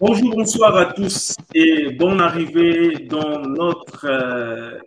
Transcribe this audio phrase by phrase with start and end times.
[0.00, 4.78] Bonjour, bonsoir à tous et bonne arrivée dans notre euh,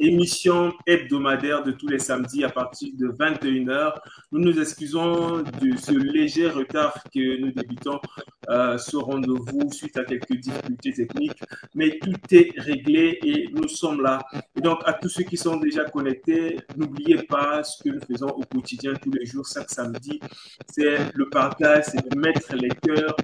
[0.00, 3.94] émission hebdomadaire de tous les samedis à partir de 21h.
[4.32, 8.00] Nous nous excusons de ce léger retard que nous débutons
[8.48, 11.40] euh, ce rendez-vous suite à quelques difficultés techniques,
[11.74, 14.20] mais tout est réglé et nous sommes là.
[14.56, 18.28] Et donc, à tous ceux qui sont déjà connectés, n'oubliez pas ce que nous faisons
[18.28, 20.18] au quotidien tous les jours, chaque samedi,
[20.66, 23.14] c'est le partage, c'est de mettre les cœurs,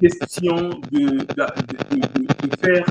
[0.00, 2.84] question de, de, faire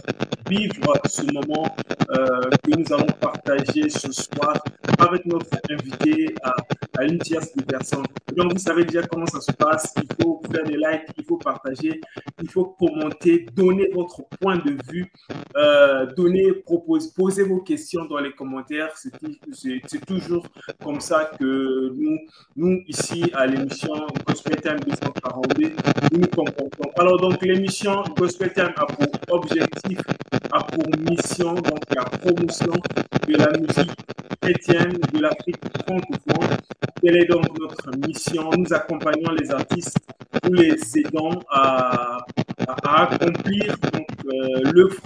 [0.49, 1.75] vivre ce moment
[2.11, 4.57] euh, que nous allons partager ce soir
[4.99, 6.53] avec notre invité à,
[6.97, 8.05] à une tierce de personnes.
[8.37, 9.95] Donc, vous savez déjà comment ça se passe.
[9.97, 11.99] Il faut faire des likes, il faut partager,
[12.39, 15.11] il faut commenter, donner votre point de vue,
[15.55, 18.95] euh, donner, proposer, poser vos questions dans les commentaires.
[18.95, 20.45] C'est toujours
[20.83, 22.19] comme ça que nous,
[22.55, 25.71] nous ici à l'émission Gospel Time 242,
[26.11, 26.91] nous nous comportons.
[26.99, 29.97] Alors, donc, l'émission Gospel Time a pour objectif,
[30.51, 32.73] a pour mission, donc la promotion
[33.27, 33.97] de la musique
[34.39, 36.66] chrétienne de l'Afrique francophone.
[37.07, 39.97] Quelle est donc notre mission Nous accompagnons les artistes,
[40.43, 42.17] nous les aidons à,
[42.83, 43.77] accomplir
[44.25, 44.97] euh, l'œuvre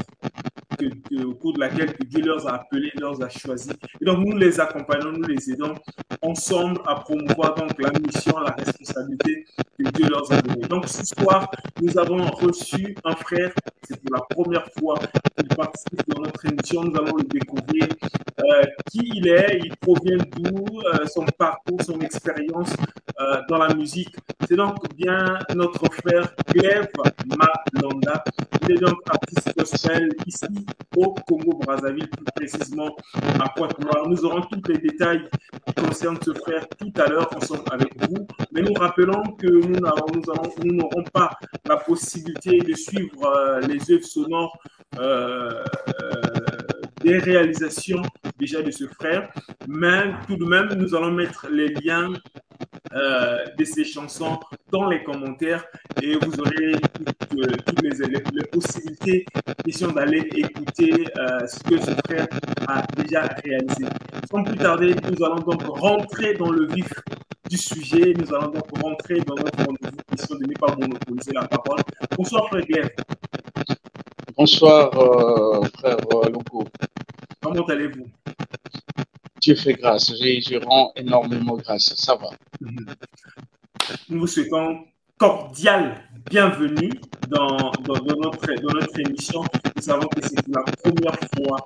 [1.26, 3.72] au cours de laquelle Dieu leur a appelés, leur a choisi.
[4.00, 5.76] Et donc, nous les accompagnons, nous les aidons
[6.22, 9.46] ensemble à promouvoir donc la mission, la responsabilité
[9.78, 10.68] que Dieu leur a donnée.
[10.68, 11.50] Donc, ce soir,
[11.82, 13.52] nous avons reçu un frère,
[13.84, 15.00] c'est pour la première fois
[15.38, 16.84] qu'il participe dans notre émission.
[16.84, 17.88] Nous allons le découvrir
[18.40, 22.74] euh, qui il est, il provient d'où, euh, son parcours, son expérience
[23.20, 24.16] euh, dans la musique.
[24.48, 26.88] C'est donc bien notre frère Gleb
[27.26, 28.24] Malanda.
[28.64, 30.46] Il est donc artiste gospel ici
[30.96, 32.96] au Congo-Brazzaville, plus précisément
[33.40, 34.08] à Pointe-Noire.
[34.08, 35.24] Nous aurons tous les détails
[35.66, 38.28] qui concernent ce frère tout à l'heure ensemble avec vous.
[38.52, 41.32] Mais nous rappelons que nous n'aurons pas
[41.68, 44.58] la possibilité de suivre les œuvres sonores
[47.04, 48.02] des réalisations
[48.40, 49.30] déjà de ce frère,
[49.68, 52.14] mais tout de même, nous allons mettre les liens
[52.94, 54.40] euh, de ces chansons
[54.72, 55.66] dans les commentaires
[56.01, 56.72] et vous aurez
[57.29, 59.25] toutes, les, les, possibilités
[59.63, 62.28] question d'aller écouter euh, ce que ce frère
[62.67, 63.85] a déjà réalisé.
[64.29, 66.91] Sans plus tarder, nous allons donc rentrer dans le vif
[67.50, 68.13] du sujet.
[68.17, 71.79] Nous allons donc rentrer dans notre rendez-vous question de ne pas monopoliser la parole.
[72.18, 72.89] Bonsoir frère Glaive.
[74.35, 75.97] Bonsoir euh, frère
[76.31, 76.68] Loco.
[77.41, 78.07] Comment allez-vous?
[79.41, 80.09] Dieu fait grâce.
[80.09, 81.94] Je, rends énormément grâce.
[81.95, 82.29] Ça va.
[84.09, 84.85] Nous vous souhaitons
[85.22, 85.94] cordial
[86.32, 86.90] bienvenue
[87.30, 89.44] dans, notre, dans notre émission.
[89.76, 91.58] Nous savons que c'est la première fois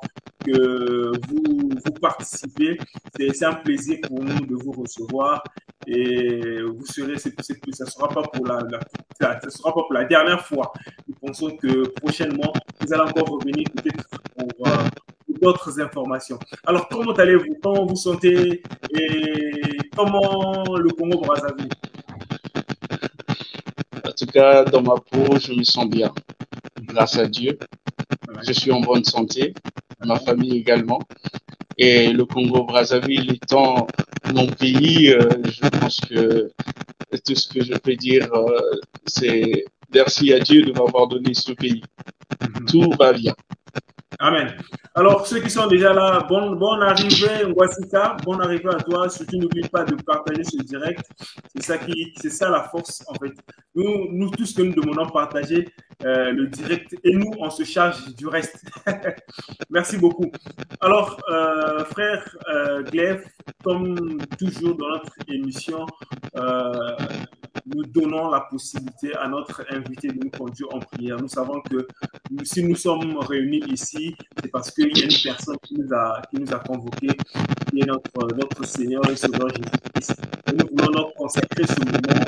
[0.46, 2.78] que vous, vous participez.
[3.18, 5.42] C'est un plaisir pour nous de vous recevoir
[5.88, 8.60] et vous serez, ça ne sera pas pour la,
[9.22, 10.74] ça sera pas pour la dernière fois.
[11.08, 12.52] Nous pensons que prochainement,
[12.82, 14.06] vous allez encore revenir peut-être
[14.38, 14.72] pour, euh,
[15.42, 16.40] d'autres informations.
[16.66, 17.56] Alors, comment allez-vous?
[17.64, 18.62] Comment vous sentez?
[18.92, 21.70] Et comment le Congo-Brazzaville
[24.08, 26.14] En tout cas, dans ma peau, je me sens bien.
[26.82, 27.58] Grâce à Dieu.
[28.46, 29.54] Je suis en bonne santé.
[30.06, 31.00] Ma famille également.
[31.78, 33.88] Et le Congo-Brazzaville étant
[34.34, 36.52] mon pays, euh, je pense que
[37.26, 41.52] tout ce que je peux dire, euh, c'est merci à Dieu de m'avoir donné ce
[41.52, 41.82] pays.
[42.42, 42.66] Mhm.
[42.68, 43.34] Tout va bien.
[44.20, 44.56] Amen.
[44.94, 49.09] Alors, ceux qui sont déjà là, bonne, bonne arrivée, Ngwasika, bonne arrivée à toi.
[49.09, 51.02] Surtout, n'oublie pas de partager ce direct.
[51.53, 53.34] C'est ça qui, c'est ça la force, en fait.
[53.76, 55.68] Nous, nous tous que nous demandons partager
[56.06, 58.64] euh, le direct et nous, on se charge du reste.
[59.70, 60.32] Merci beaucoup.
[60.80, 62.84] Alors, euh, frère euh,
[63.64, 65.86] comme toujours dans notre émission,
[66.38, 66.96] euh,
[67.66, 71.18] nous donnons la possibilité à notre invité de nous conduire en prière.
[71.20, 71.88] Nous savons que
[72.44, 74.05] si nous sommes réunis ici,
[74.42, 77.16] c'est parce qu'il y a une personne qui nous a, qui nous a convoqués,
[77.70, 80.16] qui est notre, notre Seigneur et Sauveur Jésus-Christ.
[80.54, 82.26] nous voulons donc consacrer ce moment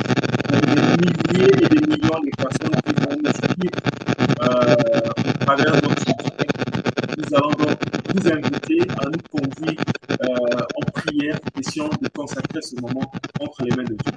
[0.50, 3.78] des milliers et des millions de personnes qui vont nous suivre
[4.42, 4.76] euh,
[5.26, 7.18] à travers notre direct.
[7.18, 7.78] Nous allons donc
[8.14, 9.80] vous inviter à nous conduire
[10.12, 14.14] euh, en prière, question de consacrer ce moment entre les mains de Dieu.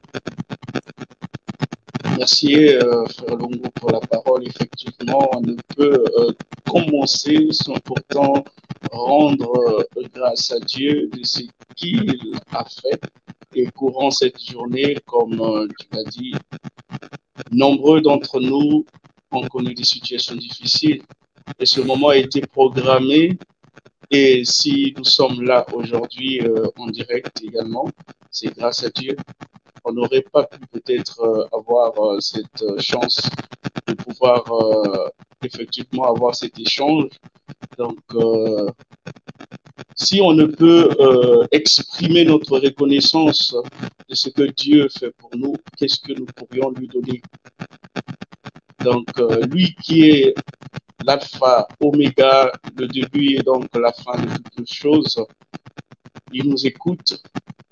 [2.20, 4.46] Merci, euh, Frère Longo, pour la parole.
[4.46, 6.32] Effectivement, on ne peut euh,
[6.70, 8.44] commencer sans pourtant
[8.92, 9.50] rendre
[9.96, 11.40] euh, grâce à Dieu de ce
[11.74, 13.00] qu'il a fait.
[13.54, 16.34] Et courant cette journée, comme tu l'as dit,
[17.50, 18.84] nombreux d'entre nous
[19.32, 21.00] ont connu des situations difficiles.
[21.58, 23.38] Et ce moment a été programmé.
[24.10, 26.40] Et si nous sommes là aujourd'hui
[26.76, 27.88] en direct également,
[28.30, 29.16] c'est grâce à Dieu
[29.84, 33.28] on n'aurait pas pu peut-être euh, avoir euh, cette euh, chance
[33.86, 34.10] de pouvoir
[34.44, 35.10] pouvoir
[35.42, 37.08] effectivement avoir cet échange.
[37.78, 37.98] Donc,
[39.94, 43.54] si on ne peut exprimer notre reconnaissance
[44.08, 47.22] de ce que Dieu fait pour nous, qu'est-ce que nous pourrions lui donner?
[48.84, 49.06] Donc,
[49.52, 50.34] lui qui est
[51.04, 55.24] l'alpha, oméga, le début et donc la fin de toutes choses,
[56.32, 57.22] il nous écoute,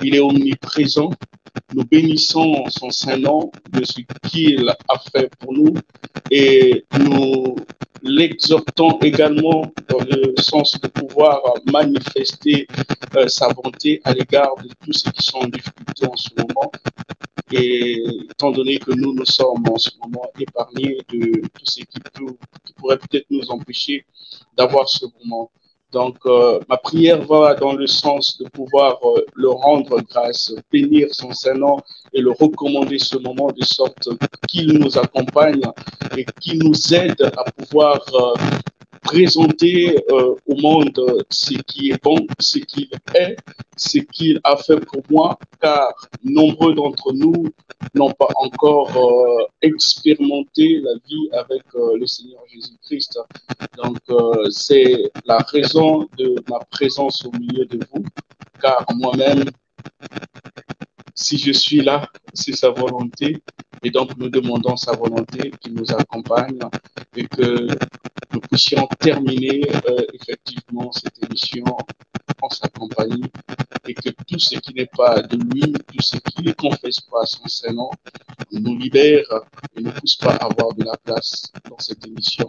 [0.03, 1.11] il est omniprésent.
[1.75, 5.75] Nous bénissons son Saint-Nom de ce qu'il a fait pour nous
[6.31, 7.57] et nous
[8.03, 11.41] l'exhortons également dans le sens de pouvoir
[11.71, 12.67] manifester
[13.17, 16.71] euh, sa bonté à l'égard de tous ceux qui sont en difficulté en ce moment.
[17.51, 22.01] Et étant donné que nous, nous sommes en ce moment épargnés de tout ce qui,
[22.13, 24.05] peut, qui pourrait peut-être nous empêcher
[24.57, 25.51] d'avoir ce moment.
[25.93, 31.09] Donc, euh, ma prière va dans le sens de pouvoir euh, le rendre grâce, bénir
[31.13, 31.79] son Saint-Nom
[32.13, 34.09] et le recommander ce moment de sorte
[34.47, 35.63] qu'il nous accompagne
[36.17, 38.35] et qu'il nous aide à pouvoir euh,
[39.09, 43.37] présenter euh, au monde ce qui est bon, ce qu'il est,
[43.75, 47.47] ce qu'il a fait pour moi, car nombreux d'entre nous
[47.95, 53.19] n'ont pas encore euh, expérimenté la vie avec euh, le Seigneur Jésus-Christ.
[53.79, 53.99] Donc,
[54.51, 58.05] c'est la raison de ma présence au milieu de vous,
[58.61, 59.45] car moi-même,
[61.19, 63.43] si je suis là, c'est sa volonté.
[63.83, 66.61] Et donc, nous demandons sa volonté qui nous accompagne
[67.17, 67.67] et que
[68.33, 71.65] nous puissions terminer euh, effectivement cette émission
[72.41, 73.25] en sa compagnie
[73.89, 77.27] et que tout ce qui n'est pas de lui, tout ce qui ne confesse pas
[77.27, 77.91] son Saint-Nom,
[78.53, 79.27] nous libère
[79.77, 82.49] et ne puisse pas avoir de la place dans cette émission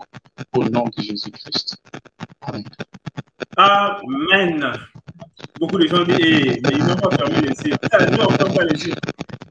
[0.56, 1.76] au nom de Jésus-Christ.
[2.42, 2.64] Amen.
[3.58, 4.74] Amen.
[5.60, 7.76] Beaucoup de gens disent, eh, mais ils n'ont pas fermé les yeux.
[8.12, 8.96] Nous, on ne ferme pas les yeux.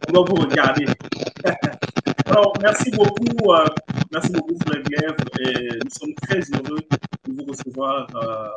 [0.09, 0.87] On va vous regarder.
[2.29, 3.65] Alors, merci beaucoup, euh,
[4.13, 5.17] merci beaucoup, Glaive.
[5.41, 6.81] Et nous sommes très heureux
[7.27, 8.49] de vous recevoir euh,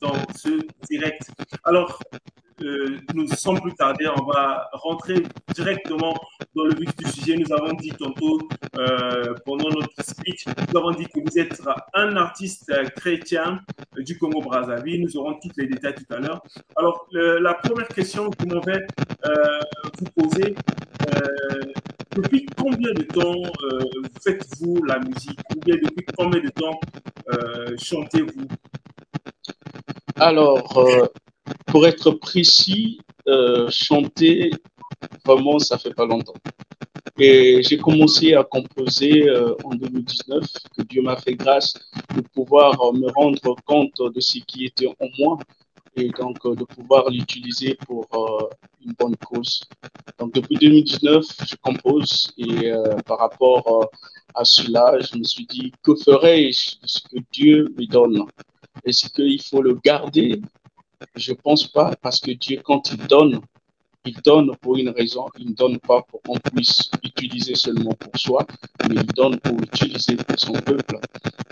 [0.00, 0.48] dans ce
[0.90, 1.30] direct.
[1.64, 2.00] Alors,
[2.62, 5.22] euh, nous sans plus tarder, on va rentrer
[5.54, 6.14] directement
[6.56, 7.36] dans le vif du sujet.
[7.36, 8.40] Nous avons dit tantôt
[8.76, 11.62] euh, pendant notre speech, nous avons dit que vous êtes
[11.94, 13.60] un artiste chrétien
[13.96, 15.02] du Congo-Brazzaville.
[15.02, 16.42] Nous aurons tous les détails tout à l'heure.
[16.76, 18.80] Alors, la première question que vous m'avez
[19.24, 19.60] euh,
[19.98, 20.54] vous poser,
[22.16, 23.42] depuis combien de temps
[24.22, 26.80] faites-vous la musique Ou bien depuis combien de temps
[27.78, 28.46] chantez-vous?
[30.16, 31.06] Alors,
[31.66, 34.50] pour être précis, euh, chanter,
[35.24, 36.34] vraiment, ça fait pas longtemps.
[37.18, 40.44] Et j'ai commencé à composer euh, en 2019,
[40.76, 41.74] que Dieu m'a fait grâce
[42.16, 45.38] de pouvoir euh, me rendre compte de ce qui était en moi
[45.96, 48.06] et donc de pouvoir l'utiliser pour
[48.84, 49.62] une bonne cause.
[50.18, 52.72] Donc depuis 2019, je compose et
[53.06, 53.90] par rapport
[54.34, 58.24] à cela, je me suis dit, que ferais-je de ce que Dieu me donne?
[58.84, 60.40] Est-ce qu'il faut le garder?
[61.16, 63.40] Je pense pas, parce que Dieu, quand il donne,
[64.04, 68.18] il donne pour une raison, il ne donne pas pour qu'on puisse utiliser seulement pour
[68.18, 68.46] soi,
[68.88, 70.98] mais il donne pour utiliser pour son peuple.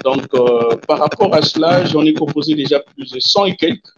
[0.05, 3.95] Donc, euh, par rapport à cela, j'en ai composé déjà plus de 100 et quelques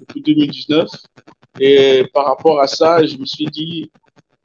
[0.00, 0.88] depuis 2019.
[1.60, 3.90] Et par rapport à ça, je me suis dit,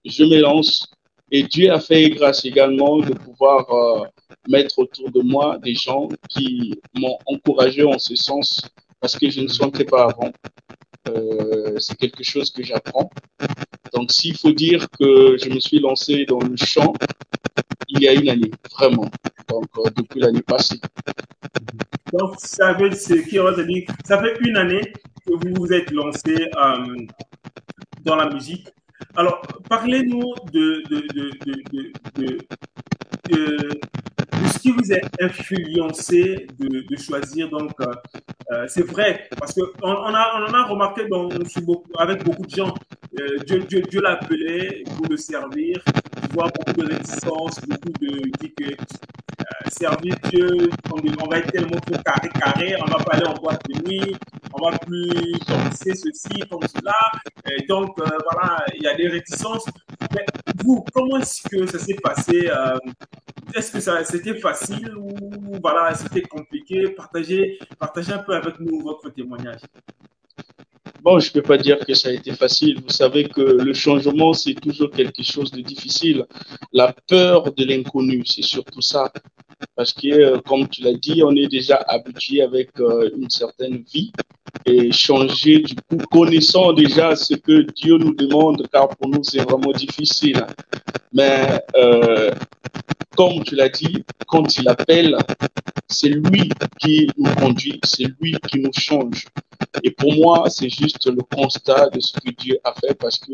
[0.05, 0.91] je me lance.
[1.29, 4.05] Et Dieu a fait grâce également de pouvoir euh,
[4.47, 8.61] mettre autour de moi des gens qui m'ont encouragé en ce sens
[8.99, 10.31] parce que je ne chantais pas avant.
[11.07, 13.09] Euh, c'est quelque chose que j'apprends.
[13.93, 16.93] Donc, s'il faut dire que je me suis lancé dans le chant
[17.91, 19.09] il y a une année, vraiment.
[19.49, 20.79] Donc, euh, depuis l'année passée.
[22.13, 22.99] Donc, ça veut, dire,
[24.05, 24.93] ça fait une année
[25.25, 27.05] que vous vous êtes lancé euh,
[28.03, 28.67] dans la musique.
[29.15, 32.37] Alors, parlez-nous de, de,
[33.31, 37.71] ce qui vous a influencé de, choisir donc
[38.51, 41.29] euh, c'est vrai, parce qu'on on a, on en a remarqué dans,
[41.97, 42.73] avec beaucoup de gens.
[43.17, 45.81] Euh, Dieu, Dieu, Dieu l'a appelé pour le servir.
[45.85, 48.21] Tu vois beaucoup de réticence, beaucoup de.
[48.39, 53.15] dit que euh, servir Dieu, on, va être tellement trop carré, carré, on va pas
[53.15, 54.15] aller en boîte de nuit,
[54.53, 56.93] on va plus penser ceci, comme cela.
[57.69, 59.65] Donc, voilà, il y a des réticences.
[60.13, 60.25] Mais
[60.61, 62.49] vous, comment est-ce que ça s'est passé
[63.53, 65.11] est-ce que c'était facile ou
[65.61, 66.89] voilà, c'était compliqué?
[66.89, 69.61] Partagez, partagez un peu avec nous votre témoignage.
[71.01, 72.79] Bon, je ne peux pas dire que ça a été facile.
[72.81, 76.25] Vous savez que le changement, c'est toujours quelque chose de difficile.
[76.73, 79.11] La peur de l'inconnu, c'est surtout ça.
[79.75, 83.83] Parce que, euh, comme tu l'as dit, on est déjà habitué avec euh, une certaine
[83.91, 84.11] vie
[84.65, 89.41] et changer du coup, connaissant déjà ce que Dieu nous demande, car pour nous, c'est
[89.41, 90.45] vraiment difficile.
[91.13, 92.31] Mais euh,
[93.15, 95.17] comme tu l'as dit, quand il appelle,
[95.87, 99.25] c'est lui qui nous conduit, c'est lui qui nous change.
[99.83, 103.33] Et pour moi, c'est juste le constat de ce que Dieu a fait parce que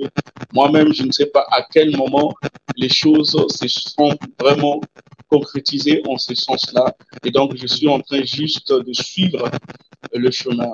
[0.53, 2.33] moi-même, je ne sais pas à quel moment
[2.75, 4.81] les choses se sont vraiment
[5.29, 6.95] concrétisées en ce sens-là.
[7.23, 9.49] Et donc, je suis en train juste de suivre
[10.13, 10.71] le chemin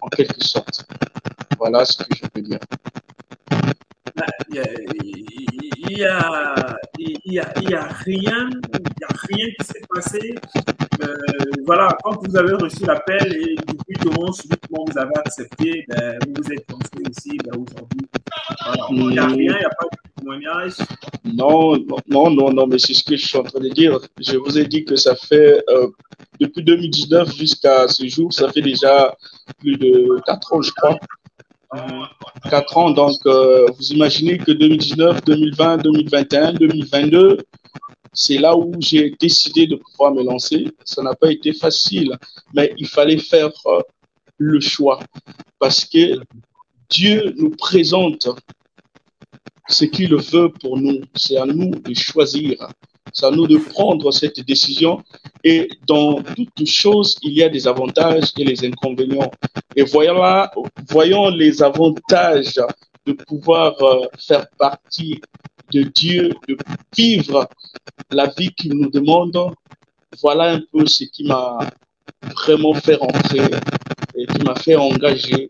[0.00, 0.86] en quelque sorte.
[1.58, 2.60] Voilà ce que je peux dire.
[4.50, 4.64] Il y a,
[5.88, 9.66] il y a, il y a, il y a rien, il y a rien qui
[9.66, 10.34] s'est passé.
[11.02, 11.16] Euh,
[11.64, 16.42] voilà, quand vous avez reçu l'appel et depuis que subitement vous avez accepté, ben, vous
[16.42, 18.08] vous êtes lancé aussi ben, aujourd'hui.
[18.64, 18.86] Voilà.
[18.90, 20.07] Il n'y a rien, il n'y a pas de
[21.24, 23.98] Non, non, non, non, mais c'est ce que je suis en train de dire.
[24.20, 25.88] Je vous ai dit que ça fait, euh,
[26.40, 29.16] depuis 2019 jusqu'à ce jour, ça fait déjà
[29.58, 30.98] plus de 4 ans, je crois.
[32.50, 37.38] 4 ans, donc euh, vous imaginez que 2019, 2020, 2021, 2022,
[38.12, 40.66] c'est là où j'ai décidé de pouvoir me lancer.
[40.84, 42.16] Ça n'a pas été facile,
[42.54, 43.80] mais il fallait faire euh,
[44.38, 45.00] le choix
[45.58, 46.20] parce que
[46.88, 48.28] Dieu nous présente
[49.68, 51.00] ce qu'il veut pour nous.
[51.14, 52.68] C'est à nous de choisir.
[53.12, 55.02] C'est à nous de prendre cette décision.
[55.44, 59.30] Et dans toutes choses, il y a des avantages et les inconvénients.
[59.76, 60.22] Et voyons,
[60.88, 62.60] voyons les avantages
[63.06, 65.20] de pouvoir euh, faire partie
[65.72, 66.56] de Dieu, de
[66.96, 67.48] vivre
[68.10, 69.36] la vie qu'il nous demande.
[70.22, 71.58] Voilà un peu ce qui m'a
[72.22, 73.44] vraiment fait rentrer
[74.14, 75.48] et qui m'a fait engager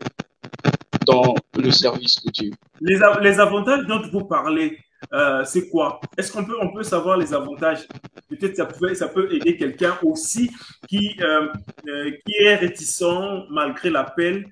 [1.09, 2.51] dans le service de Dieu.
[2.81, 4.77] Les, les avantages dont vous parlez,
[5.13, 5.99] euh, c'est quoi?
[6.17, 7.87] Est-ce qu'on peut, on peut savoir les avantages?
[8.29, 10.51] Peut-être ça, ça peut aider quelqu'un aussi
[10.87, 11.47] qui, euh,
[11.87, 14.45] euh, qui est réticent malgré l'appel,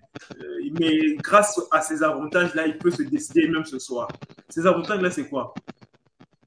[0.79, 4.07] mais grâce à ces avantages-là, il peut se décider même ce soir.
[4.49, 5.53] Ces avantages-là, c'est quoi?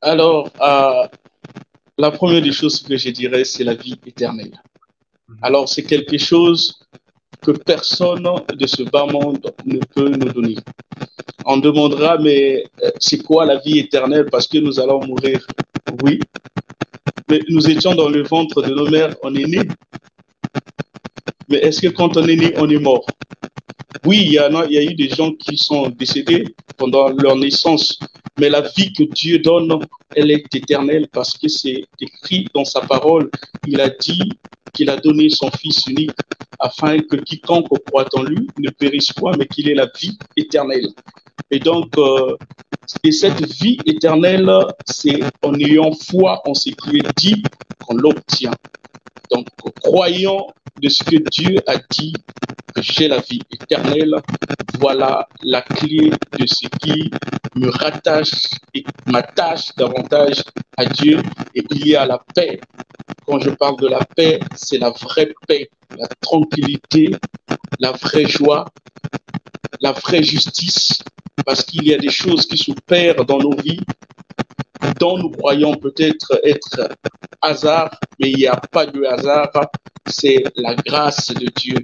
[0.01, 0.51] Alors,
[1.99, 4.57] la première des choses que je dirais, c'est la vie éternelle.
[5.29, 5.39] Mhm.
[5.43, 6.61] Alors, c'est quelque chose
[7.41, 10.57] que personne de ce bas monde ne peut nous donner.
[11.45, 15.47] On demandera, mais euh, c'est quoi la vie éternelle parce que nous allons mourir?
[16.03, 16.21] Oui,
[17.29, 19.63] mais nous étions dans le ventre de nos mères, on est né.
[21.49, 23.07] Mais est-ce que quand on est né, on est mort?
[24.05, 26.45] Oui, il y, il y a eu des gens qui sont décédés
[26.77, 27.99] pendant leur naissance,
[28.39, 29.79] mais la vie que Dieu donne,
[30.15, 33.31] elle est éternelle parce que c'est écrit dans sa parole.
[33.67, 34.31] Il a dit
[34.73, 36.13] qu'il a donné son Fils unique
[36.61, 40.89] afin que quiconque croit en lui ne périsse pas, mais qu'il ait la vie éternelle.
[41.51, 42.37] Et donc, euh,
[43.03, 44.51] et cette vie éternelle,
[44.87, 47.43] c'est en ayant foi en ce qui est dit
[47.85, 48.53] qu'on l'obtient.
[49.31, 49.47] Donc,
[49.81, 50.49] croyant
[50.83, 52.13] de ce que Dieu a dit,
[52.75, 54.15] que j'ai la vie éternelle,
[54.79, 57.11] voilà la clé de ce qui
[57.57, 60.43] me rattache et m'attache davantage
[60.77, 61.21] à Dieu.
[61.55, 62.61] Et il y a la paix.
[63.27, 67.11] Quand je parle de la paix, c'est la vraie paix, la tranquillité,
[67.79, 68.67] la vraie joie,
[69.81, 71.03] la vraie justice,
[71.45, 73.81] parce qu'il y a des choses qui se perdent dans nos vies,
[74.99, 76.91] dont nous croyons peut-être être
[77.41, 79.51] hasard, mais il n'y a pas de hasard,
[80.07, 81.79] c'est la grâce de Dieu.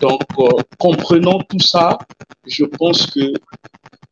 [0.00, 0.48] Donc, euh,
[0.78, 1.98] comprenant tout ça,
[2.46, 3.32] je pense que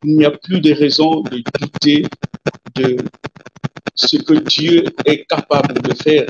[0.02, 2.07] il n'y a plus de raison de douter
[2.75, 2.97] de
[4.07, 6.26] ce que Dieu est capable de faire.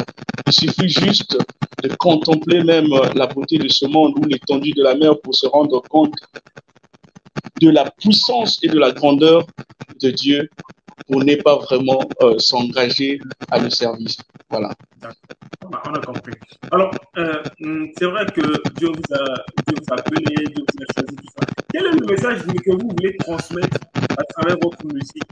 [0.46, 1.38] Il suffit juste
[1.82, 5.46] de contempler même la beauté de ce monde ou l'étendue de la mer pour se
[5.46, 6.14] rendre compte
[7.60, 9.46] de la puissance et de la grandeur
[10.00, 10.50] de Dieu
[11.06, 14.18] pour ne pas vraiment euh, s'engager à le service.
[14.48, 14.72] Voilà.
[15.62, 16.32] On a compris.
[16.72, 18.40] Alors, euh, hum, c'est vrai que
[18.76, 19.34] Dieu vous, a,
[19.66, 21.16] Dieu appelé, Dieu vous a choisi.
[21.72, 23.78] Quel est le message que vous voulez transmettre
[24.18, 25.22] à travers votre musique?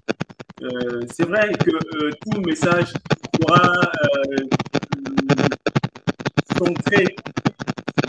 [0.62, 2.92] Euh, C'est vrai que tout message
[3.40, 3.90] sera
[6.58, 7.16] centré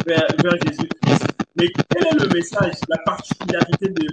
[0.05, 1.25] vers, vers Jésus-Christ.
[1.55, 4.07] Mais quel est le message, la particularité du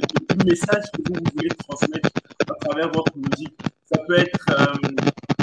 [0.45, 2.11] message que vous voulez transmettre
[2.51, 3.16] à travers votre
[4.07, 4.67] peut être, euh,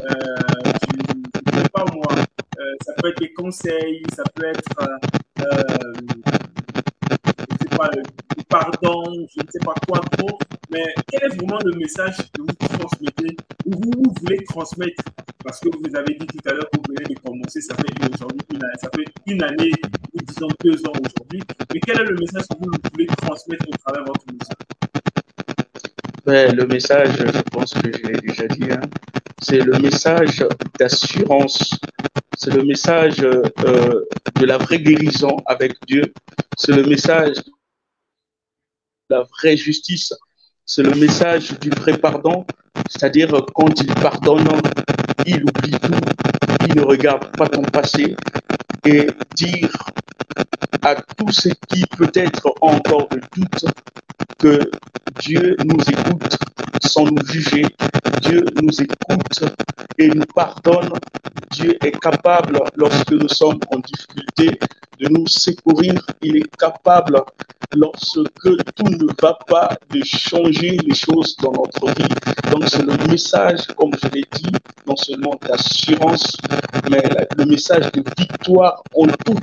[0.04, 4.90] euh, je ne sais pas moi, euh, ça peut être des conseils, ça peut être,
[5.40, 5.94] euh,
[7.10, 8.04] je sais pas, le
[8.50, 9.04] pardon,
[9.36, 10.38] je ne sais pas quoi trop,
[10.72, 15.04] mais quel est vraiment le message que vous transmettez ou vous, voulez transmettre?
[15.44, 18.14] Parce que vous avez dit tout à l'heure que vous venez de commencer, ça fait
[18.14, 19.72] aujourd'hui une, ça fait une année
[20.14, 21.42] ou disons deux ans aujourd'hui.
[21.74, 25.03] Mais quel est le message que vous voulez transmettre au travers de votre musique
[26.26, 28.82] le message, je pense que je l'ai déjà dit, hein,
[29.42, 30.46] c'est le message
[30.80, 31.78] d'assurance,
[32.38, 34.06] c'est le message euh,
[34.40, 36.14] de la vraie guérison avec Dieu,
[36.58, 37.44] c'est le message de
[39.10, 40.14] la vraie justice,
[40.66, 42.46] c'est le message du vrai pardon,
[42.90, 44.48] c'est-à-dire quand il pardonne,
[45.26, 45.94] il oublie tout,
[46.68, 48.16] il ne regarde pas ton passé.
[48.86, 49.70] Et dire
[50.82, 53.66] à tous ceux qui peut-être ont encore de doutes
[54.38, 54.70] que
[55.22, 56.38] Dieu nous écoute
[56.86, 57.66] sans nous juger.
[58.22, 59.44] Dieu nous écoute
[59.98, 60.90] et nous pardonne.
[61.52, 64.60] Dieu est capable, lorsque nous sommes en difficulté,
[65.00, 66.06] de nous secourir.
[66.22, 67.22] Il est capable,
[67.76, 68.20] lorsque
[68.76, 72.16] tout ne va pas, de changer les choses dans notre vie.
[72.52, 74.52] Donc c'est le message, comme je l'ai dit,
[74.88, 76.38] non seulement d'assurance,
[76.90, 77.04] mais
[77.38, 79.38] le message de victoire en tout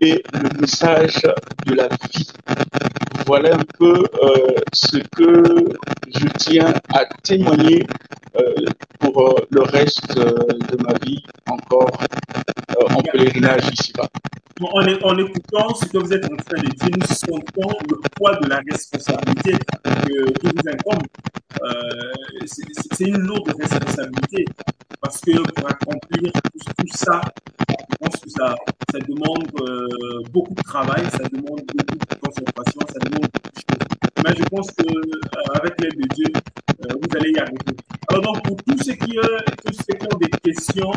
[0.00, 1.22] et le message
[1.66, 2.28] de la vie.
[3.26, 5.42] Voilà un peu euh, ce que
[6.14, 7.86] je tiens à témoigner
[8.36, 8.66] euh,
[8.98, 11.90] pour euh, le reste de ma vie encore
[12.90, 14.08] en pèlerinage ici-bas.
[14.60, 18.36] En, en, écoutant ce que vous êtes en train de dire, nous sentons le poids
[18.36, 19.52] de la responsabilité
[19.82, 21.06] que, que vous incombe.
[22.92, 24.44] C'est une lourde responsabilité
[25.00, 27.20] parce que pour accomplir tout, ça,
[27.68, 28.54] je pense que ça
[29.08, 29.48] demande
[30.30, 33.86] beaucoup de travail, ça demande beaucoup de concentration, ça demande beaucoup de choses.
[34.24, 36.32] Mais je pense qu'avec l'aide de Dieu,
[36.78, 37.76] vous allez y arriver.
[38.08, 40.92] Alors donc, pour tous ceux qui, qui ont des questions,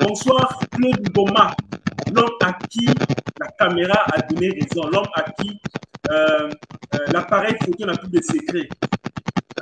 [0.00, 1.54] bonsoir Claude Boma,
[2.12, 2.86] l'homme à qui
[3.38, 5.60] la caméra a donné raison, l'homme à qui
[7.12, 8.68] l'appareil photo n'a plus de secret.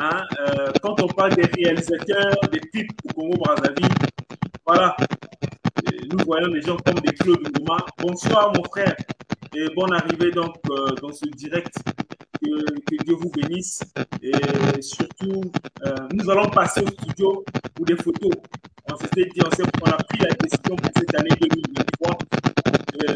[0.00, 0.23] Hein,
[0.82, 3.94] quand on parle des réalisateurs, des types au Congo-Brazzaville,
[4.64, 4.97] voilà,
[6.11, 7.78] nous voyons les gens comme des Claude Ngouma.
[7.99, 8.95] Bonsoir mon frère
[9.54, 11.75] et bonne arrivée donc euh, dans ce direct.
[12.40, 13.83] Que, que, Dieu vous bénisse
[14.23, 15.40] et surtout
[15.85, 18.30] euh, nous allons passer au studio pour des photos.
[18.90, 22.18] On s'était dit, on, on, a pris la décision pour cette année 2023.
[23.02, 23.14] Euh,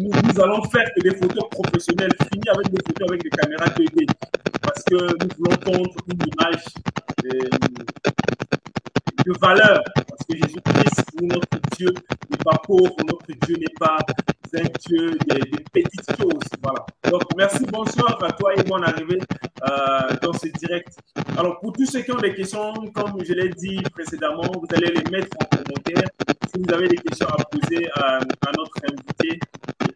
[0.00, 3.66] nous, nous, allons faire que des photos professionnelles, finir avec des photos avec des caméras
[3.66, 4.06] 2D
[4.62, 6.64] parce que nous voulons prendre une image
[9.24, 11.88] de valeur parce que Jésus-Christ, notre Dieu,
[12.30, 13.98] n'est pas pauvre, notre Dieu n'est pas
[14.54, 16.40] un Dieu des, des, petites choses.
[16.62, 16.84] Voilà.
[17.10, 19.20] Donc, merci, bonsoir à toi et bonne arrivée
[19.68, 20.96] euh, dans ce direct.
[21.36, 24.92] Alors, pour tous ceux qui ont des questions, comme je l'ai dit précédemment, vous allez
[24.92, 26.08] les mettre en commentaire.
[26.52, 29.38] Si vous avez des questions à poser à, à notre invité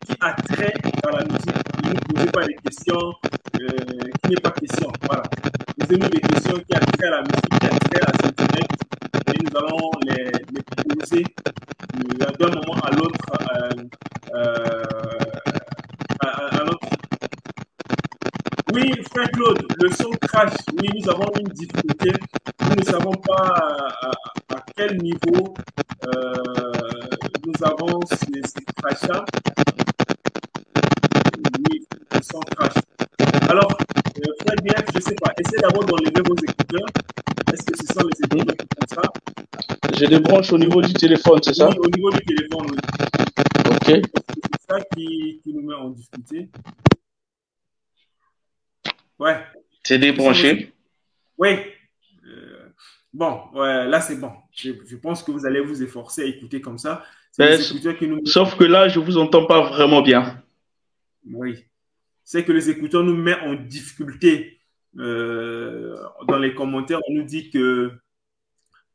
[0.06, 0.74] qui a trait
[1.06, 3.12] à la musique, ne posez pas des questions
[3.60, 3.68] euh,
[4.22, 4.92] qui n'est pas question.
[5.06, 5.22] Voilà.
[5.78, 8.84] Posez-nous des questions qui a trait à la musique, qui a trait à la direct
[9.14, 10.62] et nous allons les, les
[10.94, 11.24] poser
[12.38, 13.70] d'un moment à l'autre euh,
[14.34, 14.82] euh,
[16.20, 16.88] à, notre...
[18.72, 20.52] Oui, frère Claude, le son crash.
[20.80, 22.12] Oui, nous avons une difficulté.
[22.60, 23.54] Nous ne savons pas
[24.02, 24.10] à,
[24.54, 25.54] à, quel niveau
[26.06, 26.34] euh,
[27.46, 29.24] nous avons ces, crachats.
[31.70, 32.83] Oui, le son crash.
[33.54, 35.32] Alors, euh, BF, je ne sais pas.
[35.38, 36.88] Essayez d'abord d'enlever vos écouteurs.
[37.52, 39.96] Est-ce que ce sont les écouteurs qui font ça?
[39.96, 41.68] Je débranche au niveau du téléphone, c'est ça?
[41.68, 42.78] Au niveau du téléphone, oui.
[43.70, 43.86] Ok.
[43.86, 46.48] C'est ça qui, qui, nous met en difficulté.
[49.20, 49.36] Ouais.
[49.84, 50.72] C'est débranché
[51.38, 51.50] Oui.
[52.26, 52.72] Euh,
[53.12, 54.32] bon, ouais, là c'est bon.
[54.50, 57.04] Je, je, pense que vous allez vous efforcer à écouter comme ça.
[57.36, 58.26] Qui nous...
[58.26, 60.42] Sauf que là, je ne vous entends pas vraiment bien.
[61.24, 61.64] Oui.
[62.24, 64.60] C'est que les écouteurs nous mettent en difficulté.
[64.98, 65.96] Euh,
[66.28, 67.92] dans les commentaires, on nous dit que,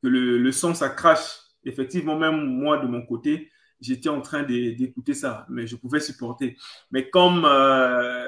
[0.01, 1.39] le son, ça crache.
[1.63, 6.57] Effectivement, même moi, de mon côté, j'étais en train d'écouter ça, mais je pouvais supporter.
[6.91, 8.25] Mais comme euh,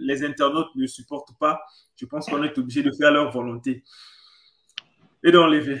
[0.00, 1.62] les internautes ne supportent pas,
[1.96, 3.84] je pense qu'on est obligé de faire leur volonté
[5.22, 5.80] et d'enlever.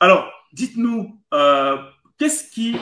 [0.00, 1.76] Alors, dites-nous, euh,
[2.18, 2.76] qu'est-ce qui,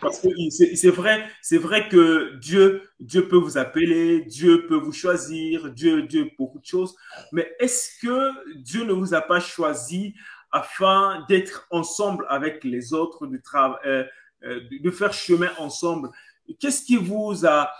[0.00, 4.92] parce que c'est vrai, c'est vrai que Dieu, Dieu peut vous appeler, Dieu peut vous
[4.92, 6.94] choisir, Dieu, Dieu beaucoup de choses,
[7.32, 10.14] mais est-ce que Dieu ne vous a pas choisi
[10.52, 13.78] afin d'être ensemble avec les autres du travail?
[13.86, 14.04] Euh,
[14.42, 16.08] de faire chemin ensemble?
[16.58, 17.70] Qu'est-ce qui vous a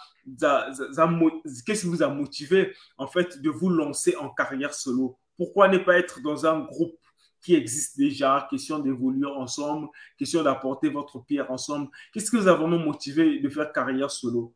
[1.66, 5.18] qu'est-ce qui vous a motivé en fait de vous lancer en carrière solo?
[5.38, 6.99] Pourquoi ne pas être dans un groupe
[7.42, 11.88] qui existe déjà Question d'évoluer ensemble, question d'apporter votre pierre ensemble.
[12.12, 14.54] Qu'est-ce qui vous a vraiment motivé de faire carrière solo?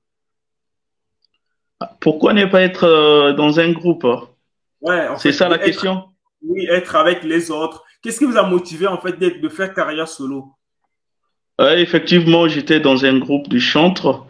[2.00, 4.06] Pourquoi ne pas être dans un groupe
[4.80, 6.04] Ouais, c'est ça la être, question.
[6.42, 7.84] Oui, être avec les autres.
[8.02, 10.54] Qu'est-ce qui vous a motivé en fait de faire carrière solo?
[11.60, 14.26] Euh, effectivement, j'étais dans un groupe de chantres,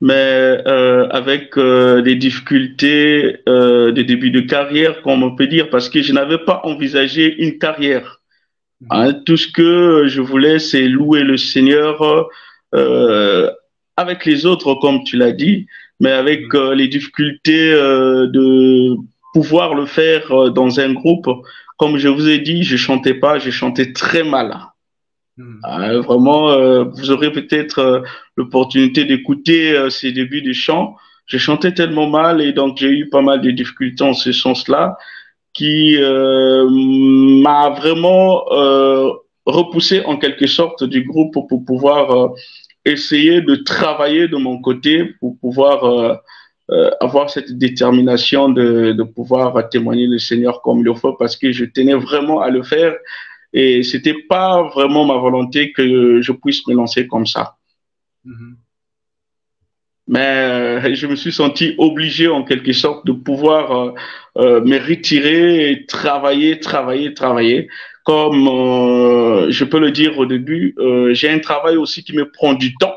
[0.00, 5.70] mais euh, avec euh, des difficultés euh, de début de carrière, comme on peut dire,
[5.70, 8.20] parce que je n'avais pas envisagé une carrière.
[8.90, 12.28] Hein, tout ce que je voulais, c'est louer le Seigneur
[12.74, 13.50] euh,
[13.96, 15.66] avec les autres, comme tu l'as dit,
[15.98, 18.96] mais avec les difficultés de
[19.32, 21.28] pouvoir le faire euh, dans un groupe.
[21.76, 24.56] Comme je vous ai dit, je chantais pas, je chantais très mal.
[25.62, 28.00] Ah, vraiment, euh, vous aurez peut-être euh,
[28.36, 30.96] l'opportunité d'écouter ces débuts de chant.
[31.26, 34.96] Je chantais tellement mal et donc j'ai eu pas mal de difficultés en ce sens-là
[35.52, 38.44] qui m'a vraiment
[39.44, 42.30] repoussé en quelque sorte du groupe pour pouvoir
[42.84, 46.16] essayer de travailler de mon côté pour pouvoir
[46.70, 51.34] euh, avoir cette détermination de, de, pouvoir témoigner le Seigneur comme il le faut parce
[51.34, 52.94] que je tenais vraiment à le faire
[53.52, 57.56] et c'était pas vraiment ma volonté que je puisse me lancer comme ça.
[58.26, 58.54] Mm-hmm.
[60.08, 63.92] Mais euh, je me suis senti obligé en quelque sorte de pouvoir euh,
[64.38, 67.68] euh me retirer et travailler, travailler, travailler.
[68.04, 68.46] Comme
[69.50, 70.74] je peux le dire au début,
[71.10, 72.94] j'ai un travail aussi qui me prend du temps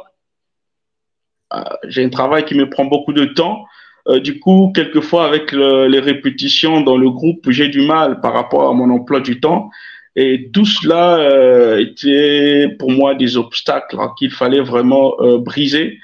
[1.87, 3.65] j'ai un travail qui me prend beaucoup de temps.
[4.07, 8.69] Euh, du coup, quelquefois, avec les répétitions dans le groupe, j'ai du mal par rapport
[8.69, 9.69] à mon emploi du temps.
[10.15, 15.99] Et tout cela euh, était pour moi des obstacles hein, qu'il fallait vraiment briser.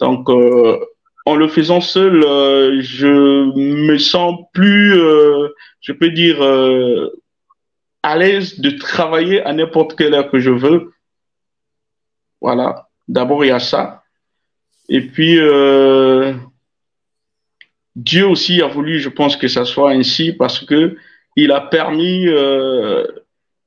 [0.00, 2.20] Donc, en le faisant seul,
[2.82, 4.94] je me sens plus,
[5.80, 6.42] je peux dire,
[8.02, 10.92] à l'aise de travailler à n'importe quelle heure que je veux.
[12.40, 12.88] Voilà.
[13.08, 14.04] D'abord, il y a ça.
[14.88, 16.34] Et puis, euh,
[17.96, 20.96] Dieu aussi a voulu, je pense que ça soit ainsi, parce que
[21.36, 23.06] il a permis, euh,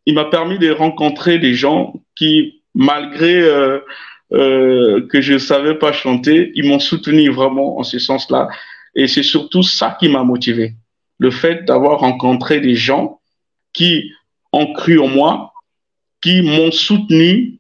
[0.08, 3.80] il m'a permis de rencontrer des gens qui, malgré euh,
[4.34, 8.48] euh, que je ne savais pas chanter, ils m'ont soutenu vraiment en ce sens-là.
[8.96, 10.74] Et c'est surtout ça qui m'a motivé.
[11.20, 13.20] Le fait d'avoir rencontré des gens
[13.74, 14.12] qui
[14.52, 15.54] ont cru en moi,
[16.22, 17.58] qui m'ont soutenu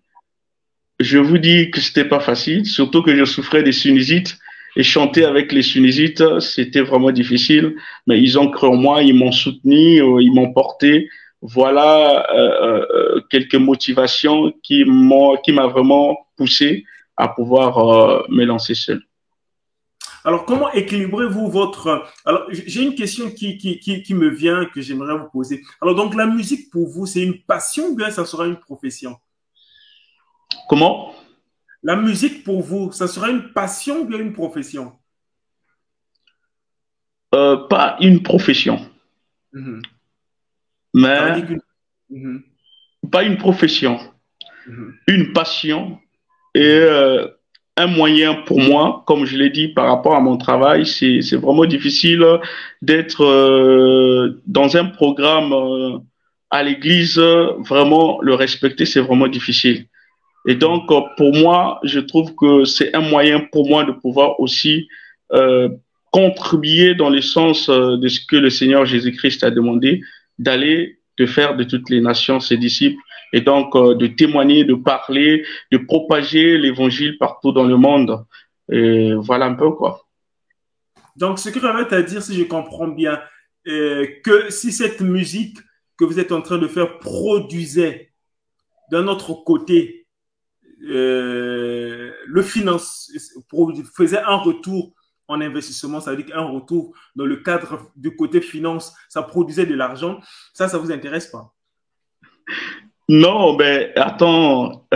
[0.99, 4.37] je vous dis que c'était pas facile, surtout que je souffrais des sinusites
[4.75, 7.75] et chanter avec les sinusites, c'était vraiment difficile.
[8.05, 11.09] Mais ils ont cru en moi, ils m'ont soutenu, euh, ils m'ont porté.
[11.41, 18.75] Voilà euh, euh, quelques motivations qui m'ont, qui m'a vraiment poussé à pouvoir me lancer
[18.75, 19.01] seul.
[20.23, 22.05] Alors, comment équilibrez-vous votre...
[22.25, 25.63] Alors, j'ai une question qui, qui, qui, qui me vient, que j'aimerais vous poser.
[25.81, 29.15] Alors, donc, la musique, pour vous, c'est une passion ou bien ça sera une profession?
[30.67, 31.15] Comment?
[31.81, 34.91] La musique pour vous, ça sera une passion ou bien une profession?
[37.33, 38.81] Euh, Pas une profession.
[39.53, 39.81] Mhm.
[40.93, 41.43] Mais
[42.09, 42.43] mhm.
[43.11, 43.99] pas une profession.
[44.67, 44.93] Mhm.
[45.07, 45.99] Une passion
[46.55, 47.27] et euh,
[47.75, 51.65] un moyen pour moi, comme je l'ai dit par rapport à mon travail, c'est vraiment
[51.65, 52.25] difficile
[52.81, 56.01] d'être euh, dans un programme
[56.49, 59.85] à l'église, vraiment le respecter, c'est vraiment difficile.
[60.47, 64.39] Et donc, euh, pour moi, je trouve que c'est un moyen pour moi de pouvoir
[64.39, 64.87] aussi
[65.33, 65.69] euh,
[66.11, 70.01] contribuer dans le sens euh, de ce que le Seigneur Jésus-Christ a demandé,
[70.39, 73.01] d'aller, de faire de toutes les nations ses disciples,
[73.33, 78.25] et donc de témoigner, de parler, de propager l'évangile partout dans le monde.
[78.71, 80.05] Et voilà un peu quoi.
[81.15, 83.19] Donc, ce que j'avais à dire, si je comprends bien,
[83.65, 85.57] que si cette musique
[85.97, 88.11] que vous êtes en train de faire produisait
[88.91, 90.07] d'un autre côté
[90.83, 93.11] euh, le finance
[93.95, 94.93] faisait un retour
[95.27, 99.65] en investissement, ça veut dire qu'un retour dans le cadre du côté finance, ça produisait
[99.65, 100.19] de l'argent.
[100.53, 101.53] Ça, ça vous intéresse pas?
[103.09, 104.87] Non, mais attends,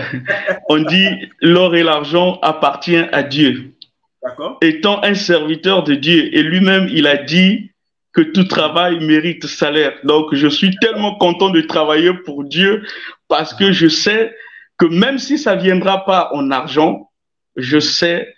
[0.70, 1.08] on dit
[1.41, 3.74] l'or et l'argent appartiennent à Dieu.
[4.22, 4.58] D'accord.
[4.62, 7.72] Étant un serviteur de Dieu, et lui-même, il a dit
[8.13, 9.94] que tout travail mérite salaire.
[10.04, 12.84] Donc, je suis tellement content de travailler pour Dieu
[13.30, 14.36] parce que je sais
[14.78, 17.10] que même si ça viendra pas en argent,
[17.56, 18.34] je sais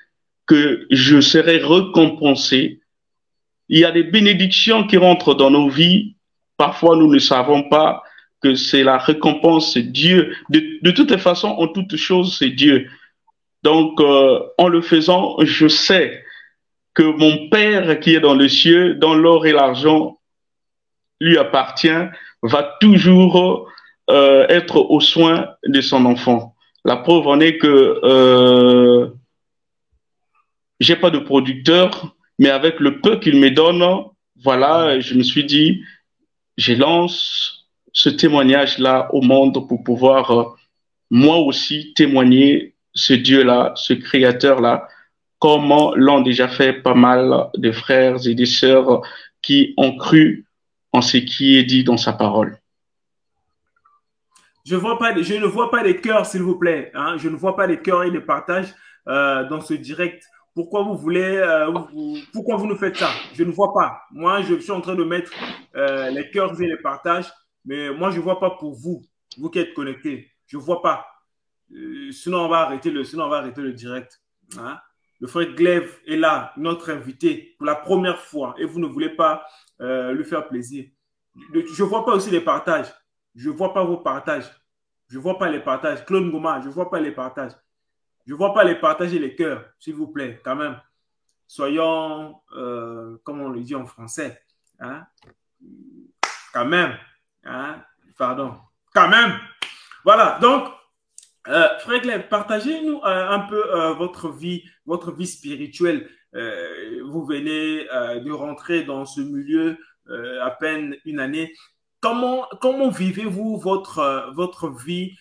[0.46, 2.82] que je serai récompensé.
[3.70, 6.16] Il y a des bénédictions qui rentrent dans nos vies.
[6.58, 8.04] Parfois, nous ne savons pas
[8.42, 10.36] que c'est la récompense, c'est Dieu.
[10.50, 12.90] De, de toutes les façons, en toutes choses, c'est Dieu.
[13.64, 16.24] Donc, euh, en le faisant, je sais
[16.94, 20.20] que mon Père qui est dans le cieux, dans l'or et l'argent,
[21.22, 22.04] lui appartient,
[22.44, 23.72] va toujours
[24.10, 26.54] euh, être au soin de son enfant.
[26.84, 29.08] La preuve en est que euh,
[30.84, 33.84] j'ai pas de producteur, mais avec le peu qu'il me donne,
[34.44, 35.84] voilà, je me suis dit,
[36.58, 40.44] je lance ce témoignage-là au monde pour pouvoir euh,
[41.10, 44.88] moi aussi témoigner ce Dieu-là, ce Créateur-là,
[45.40, 49.02] comme l'ont déjà fait pas mal de frères et de sœurs
[49.42, 50.46] qui ont cru
[50.92, 52.58] en ce qui est dit dans sa parole.
[54.66, 56.92] Je, vois pas, je ne vois pas les cœurs, s'il vous plaît.
[56.94, 57.18] Hein.
[57.18, 58.74] Je ne vois pas les cœurs et les partages
[59.08, 60.24] euh, dans ce direct.
[60.54, 61.72] Pourquoi vous voulez, euh,
[62.32, 63.10] pourquoi vous nous faites ça?
[63.34, 64.04] Je ne vois pas.
[64.12, 65.32] Moi, je suis en train de mettre
[65.76, 67.32] euh, les cœurs et les partages,
[67.66, 69.04] mais moi, je ne vois pas pour vous,
[69.38, 70.32] vous qui êtes connectés.
[70.46, 71.08] Je ne vois pas.
[71.74, 74.22] Euh, sinon, on va arrêter le, sinon on va arrêter le direct.
[74.60, 74.80] Hein.
[75.20, 79.10] Le frère Glaive est là, notre invité, pour la première fois, et vous ne voulez
[79.10, 79.46] pas
[79.80, 80.86] lui faire plaisir.
[81.54, 82.94] Je ne vois pas aussi les partages.
[83.36, 84.50] Je ne vois pas vos partages.
[85.10, 86.06] Je ne vois pas les partages.
[86.06, 87.54] Claude Goma, je ne vois pas les partages.
[88.26, 90.80] Je ne vois pas les partager les cœurs, s'il vous plaît, quand même.
[91.48, 94.42] Soyons, euh, comme on le dit en français,
[94.80, 95.06] hein?
[96.54, 96.98] quand même,
[97.44, 97.84] hein?
[98.18, 98.56] pardon,
[98.94, 99.38] quand même.
[100.06, 100.68] Voilà, donc,
[101.50, 106.10] euh, Frère partagez-nous euh, un peu euh, votre vie, votre vie spirituelle.
[106.34, 107.86] vous venez
[108.26, 109.78] de rentrer dans ce milieu
[110.42, 111.54] à peine une année.
[112.02, 112.48] Comment,
[112.90, 115.16] vivez-vous votre vie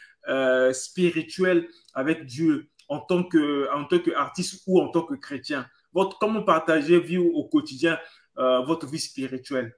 [0.72, 2.70] spirituelle avec Dieu?
[2.92, 5.66] En tant que en tant qu'artiste ou en tant que chrétien?
[5.92, 7.98] Votre, Comment partagez-vous au quotidien
[8.38, 9.74] euh, votre vie spirituelle?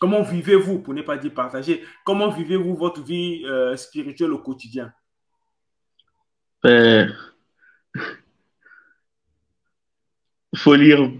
[0.00, 4.92] Comment vivez-vous, pour ne pas dire partager, comment vivez-vous votre vie euh, spirituelle au quotidien?
[6.62, 7.14] Ben,
[10.52, 11.10] Il faut lire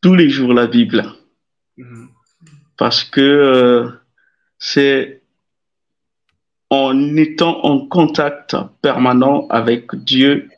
[0.00, 1.04] tous les jours la Bible.
[1.76, 2.08] Mhm.
[2.76, 3.90] Parce que euh,
[4.58, 5.17] c'est
[6.70, 10.48] en étant en contact permanent avec Dieu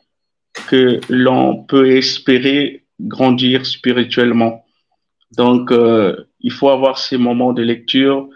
[0.67, 4.65] que l'on peut espérer grandir spirituellement.
[5.37, 8.27] Donc, euh, il faut avoir ces moments de lecture,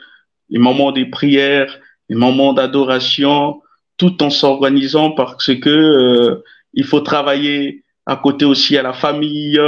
[0.49, 3.61] les moments de prière, les moments d'adoration,
[3.97, 9.59] tout en s'organisant parce que euh, il faut travailler à côté aussi à la famille,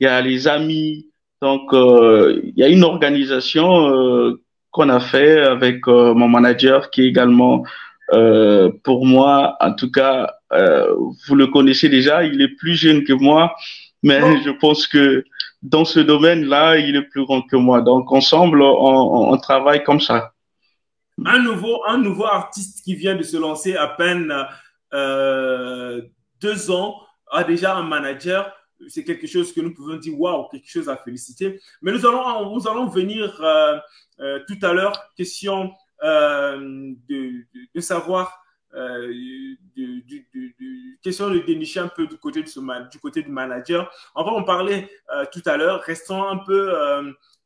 [0.00, 1.08] il y a les amis.
[1.40, 4.36] Donc, euh, il y a une organisation
[4.74, 7.64] qu'on a fait avec euh, mon manager qui est également
[8.12, 10.92] euh, pour moi, en tout cas, euh,
[11.26, 13.54] vous le connaissez déjà, il est plus jeune que moi,
[14.02, 15.24] mais je pense que
[15.62, 17.82] dans ce domaine-là, il est plus grand que moi.
[17.82, 20.32] Donc ensemble, on, on, travaille comme ça.
[21.24, 24.34] Un nouveau, un nouveau artiste qui vient de se lancer à peine
[26.40, 26.96] deux ans
[27.30, 28.52] a déjà un manager
[28.88, 31.58] c'est quelque chose que nous pouvons dire waouh, quelque chose à féliciter.
[31.80, 33.40] Mais nous allons, nous allons venir
[34.20, 35.72] euh, euh, tout à l'heure, question
[36.02, 39.56] euh, de, savoir, de,
[41.02, 43.90] question de dénicher un peu du côté, du, côté du manager.
[44.14, 44.88] On va en parler
[45.32, 45.82] tout à l'heure.
[45.82, 46.72] Restons un peu,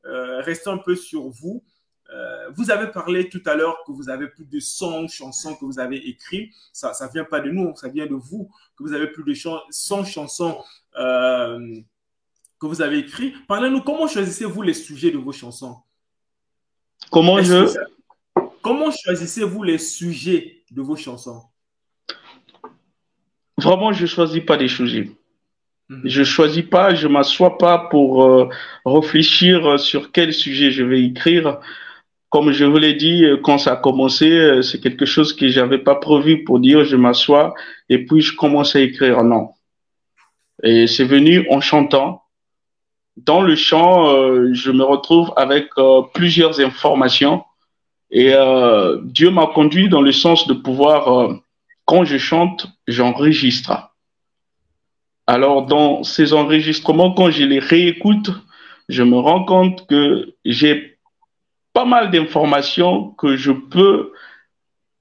[0.04, 1.64] restons un peu sur vous.
[2.11, 5.64] Euh, vous avez parlé tout à l'heure que vous avez plus de 100 chansons que
[5.64, 6.54] vous avez écrites.
[6.72, 9.35] Ça ne vient pas de nous, ça vient de vous, que vous avez plus de
[9.35, 10.59] 100 chansons
[10.98, 11.76] euh,
[12.59, 13.35] que vous avez écrites.
[13.46, 15.76] Parlez-nous, comment choisissez-vous les sujets de vos chansons?
[17.11, 17.66] Comment je...
[18.62, 21.42] Comment choisissez-vous les sujets de vos chansons?
[23.57, 25.11] Vraiment, je ne choisis pas des sujets.
[25.88, 26.03] Mhm.
[26.05, 28.49] Je choisis pas, je m'assois pas pour euh,
[28.85, 31.61] réfléchir sur quel sujet je vais écrire
[32.31, 35.49] comme je vous l'ai dit, euh, quand ça a commencé, euh, c'est quelque chose que
[35.49, 37.55] j'avais pas prévu pour dire je m'assois
[37.88, 39.25] et puis je commence à écrire.
[39.25, 39.51] Non.
[40.62, 42.23] Et c'est venu en chantant.
[43.24, 45.70] Dans le chant, euh, je me retrouve avec
[46.14, 47.44] plusieurs informations
[48.11, 48.33] et
[49.02, 51.31] Dieu m'a conduit dans le sens de pouvoir,
[51.85, 53.90] quand je chante, j'enregistre.
[55.26, 58.31] Alors dans ces enregistrements, quand je les réécoute,
[58.88, 60.98] je me rends compte que j'ai
[61.74, 64.12] pas mal d'informations que je peux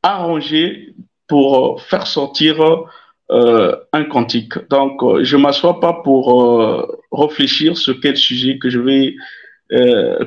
[0.03, 0.93] arranger
[1.27, 2.85] pour faire sortir euh,
[3.29, 4.57] un quantique.
[4.69, 9.15] Donc, euh, je m'assois pas pour euh, réfléchir sur quel sujet que je vais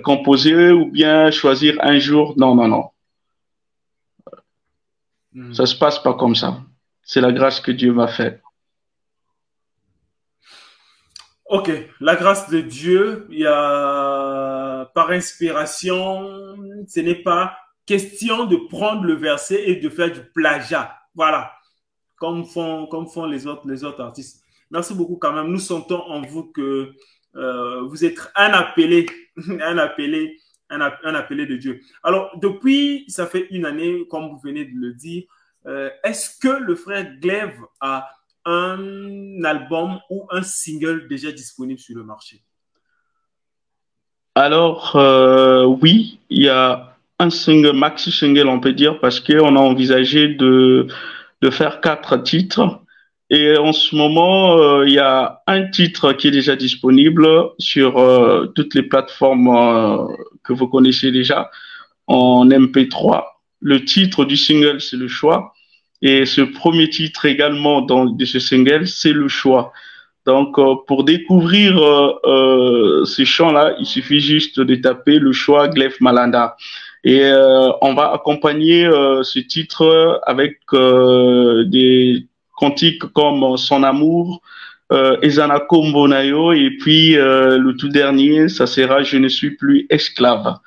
[0.04, 2.34] composer ou bien choisir un jour.
[2.36, 2.84] Non, non, non.
[5.32, 5.54] Hmm.
[5.54, 6.60] Ça se passe pas comme ça.
[7.02, 8.42] C'est la grâce que Dieu m'a faite.
[11.46, 18.56] Ok, la grâce de Dieu, il y a par inspiration, ce n'est pas question de
[18.68, 20.96] prendre le verset et de faire du plagiat.
[21.14, 21.52] Voilà,
[22.20, 24.44] comme font, les, autres, les autres artistes.
[24.70, 25.48] Merci beaucoup quand même.
[25.48, 26.92] Nous sentons en vous que
[27.34, 29.06] euh, vous êtes un appelé,
[29.62, 30.36] un appelé,
[30.68, 31.80] un, appelé de Dieu.
[32.04, 35.24] Alors, depuis, ça fait une année, comme vous venez de le dire,
[35.66, 38.08] euh, est-ce que le frère Glaive a
[38.44, 42.42] un album ou un single déjà disponible sur le marché?
[44.34, 49.56] Alors, euh, oui, il y a un single, maxi single, on peut dire, parce qu'on
[49.56, 50.86] a envisagé de,
[51.42, 52.80] de faire quatre titres.
[53.30, 57.98] Et en ce moment, euh, il y a un titre qui est déjà disponible sur
[57.98, 60.08] euh, toutes les plateformes
[60.42, 61.50] que vous connaissez déjà
[62.08, 63.24] en MP3.
[63.60, 65.52] Le titre du single, c'est le choix.
[66.02, 69.72] Et ce premier titre également dans, de ce single, c'est le choix.
[70.26, 71.74] Donc, pour découvrir
[72.24, 76.56] ce chant-là, il suffit juste de taper le choix Glef Malanda.
[77.04, 77.22] Et
[77.80, 78.84] on va accompagner
[79.22, 84.42] ce titre avec des cantiques comme Son amour,
[84.92, 89.86] euh, Ezana Kombonayo, et puis euh, le tout dernier, ça sera Je ne suis plus
[89.88, 90.58] esclave.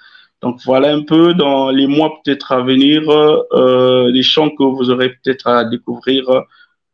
[0.42, 4.90] Donc voilà un peu dans les mois peut-être à venir euh, les chants que vous
[4.90, 6.24] aurez peut-être à découvrir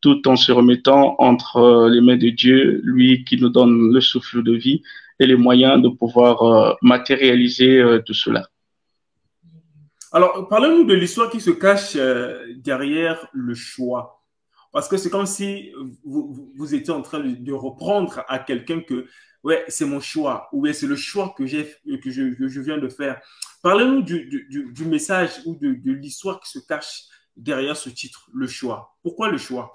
[0.02, 4.02] tout en se remettant entre euh, les mains de Dieu, lui qui nous donne le
[4.02, 4.82] souffle de vie
[5.20, 8.48] et les moyens de pouvoir euh, matérialiser tout cela.
[10.12, 11.96] Alors, parlez-nous de l'histoire qui se cache
[12.58, 14.24] derrière le choix.
[14.72, 15.72] Parce que c'est comme si
[16.04, 19.08] vous, étiez en train de, reprendre à quelqu'un que,
[19.44, 22.78] ouais, c'est mon choix, ou bien c'est le choix que, j'ai, que, je, je viens
[22.78, 23.20] de faire.
[23.64, 28.96] Parlez-nous du, message ou de l'histoire qui se cache derrière ce titre, le choix.
[29.02, 29.74] Pourquoi le choix?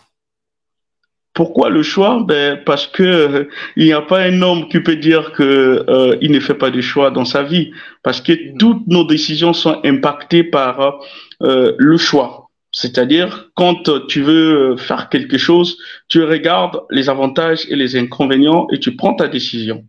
[1.35, 2.23] Pourquoi le choix?
[2.27, 6.17] Ben, Parce que euh, il n'y a pas un homme qui peut dire que euh,
[6.21, 8.57] il ne fait pas de choix dans sa vie, parce que mm.
[8.59, 11.01] toutes nos décisions sont impactées par
[11.43, 12.51] euh, le choix.
[12.71, 15.77] C'est-à-dire, quand tu veux faire quelque chose,
[16.09, 19.85] tu regardes les avantages et les inconvénients et tu prends ta décision.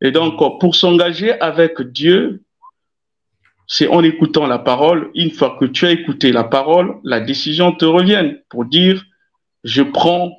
[0.00, 2.42] Et donc, pour s'engager avec Dieu,
[3.68, 5.10] c'est en écoutant la parole.
[5.14, 9.04] Une fois que tu as écouté la parole, la décision te revient pour dire,
[9.62, 10.32] je prends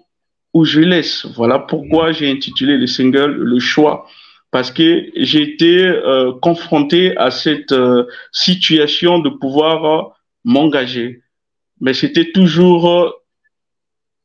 [0.65, 1.25] je laisse.
[1.35, 4.07] Voilà pourquoi j'ai intitulé le single Le choix.
[4.51, 10.03] Parce que j'ai été euh, confronté à cette euh, situation de pouvoir euh,
[10.45, 11.21] m'engager
[11.79, 13.21] mais c'était toujours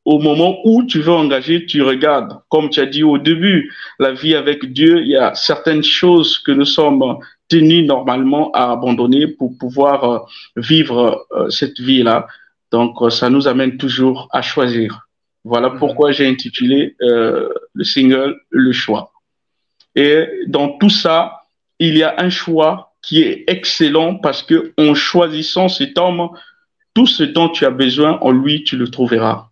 [0.05, 2.39] au moment où tu veux engager, tu regardes.
[2.49, 6.39] Comme tu as dit au début, la vie avec Dieu, il y a certaines choses
[6.39, 12.27] que nous sommes tenus normalement à abandonner pour pouvoir vivre cette vie-là.
[12.71, 15.07] Donc, ça nous amène toujours à choisir.
[15.43, 15.79] Voilà mhm.
[15.79, 19.11] pourquoi j'ai intitulé le single Le choix.
[19.95, 21.43] Et dans tout ça,
[21.79, 26.29] il y a un choix qui est excellent parce que en choisissant cet homme,
[26.93, 29.49] tout ce dont tu as besoin en lui, tu le trouveras.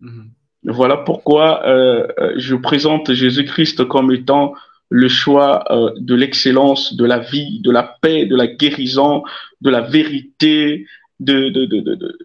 [0.00, 0.30] Mhm.
[0.64, 4.54] Voilà pourquoi euh, euh, je présente Jésus-Christ comme étant
[4.88, 9.24] le choix euh, de l'excellence, de la vie, de la paix, de la guérison,
[9.60, 10.86] de la vérité,
[11.20, 12.18] de, de, de,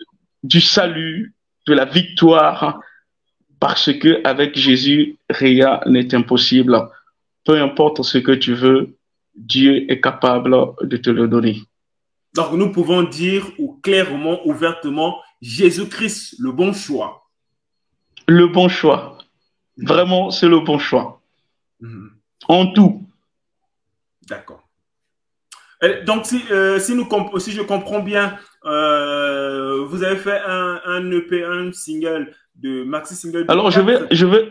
[0.44, 1.34] du salut,
[1.68, 2.80] de la victoire,
[3.60, 6.90] parce que avec Jésus, rien n'est impossible.
[7.46, 8.96] Peu importe ce que tu veux,
[9.36, 11.62] Dieu est capable de te le donner.
[12.36, 17.28] Donc, nous pouvons dire ou clairement, ouvertement, Jésus-Christ, le bon choix.
[18.28, 19.18] Le bon choix.
[19.78, 21.22] Vraiment, c'est le bon choix.
[21.80, 22.12] Mhm.
[22.48, 23.08] En tout.
[24.28, 24.68] D'accord.
[26.06, 27.08] Donc, si, euh, si, nous,
[27.40, 33.16] si je comprends bien, euh, vous avez fait un, un, EP, un single de maxi
[33.16, 33.46] single.
[33.48, 34.48] Alors, je vais, je, vais,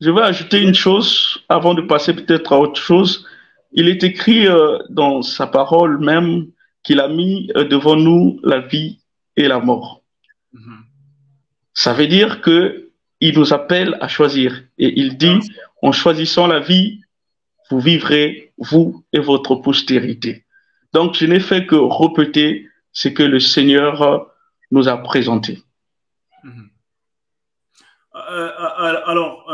[0.00, 3.26] je vais ajouter une chose avant de passer peut-être à autre chose.
[3.72, 6.46] Il est écrit euh, dans sa parole même
[6.82, 9.00] qu'il a mis euh, devant nous la vie
[9.36, 10.02] et la mort.
[10.54, 10.78] Mm-hmm.
[11.74, 15.38] Ça veut dire que il nous appelle à choisir et il dit
[15.80, 17.00] en choisissant la vie,
[17.70, 20.44] vous vivrez vous et votre postérité.
[20.92, 24.28] Donc je n'ai fait que répéter ce que le Seigneur
[24.72, 25.62] nous a présenté.
[26.44, 26.71] Mm-hmm.
[28.14, 29.46] Alors,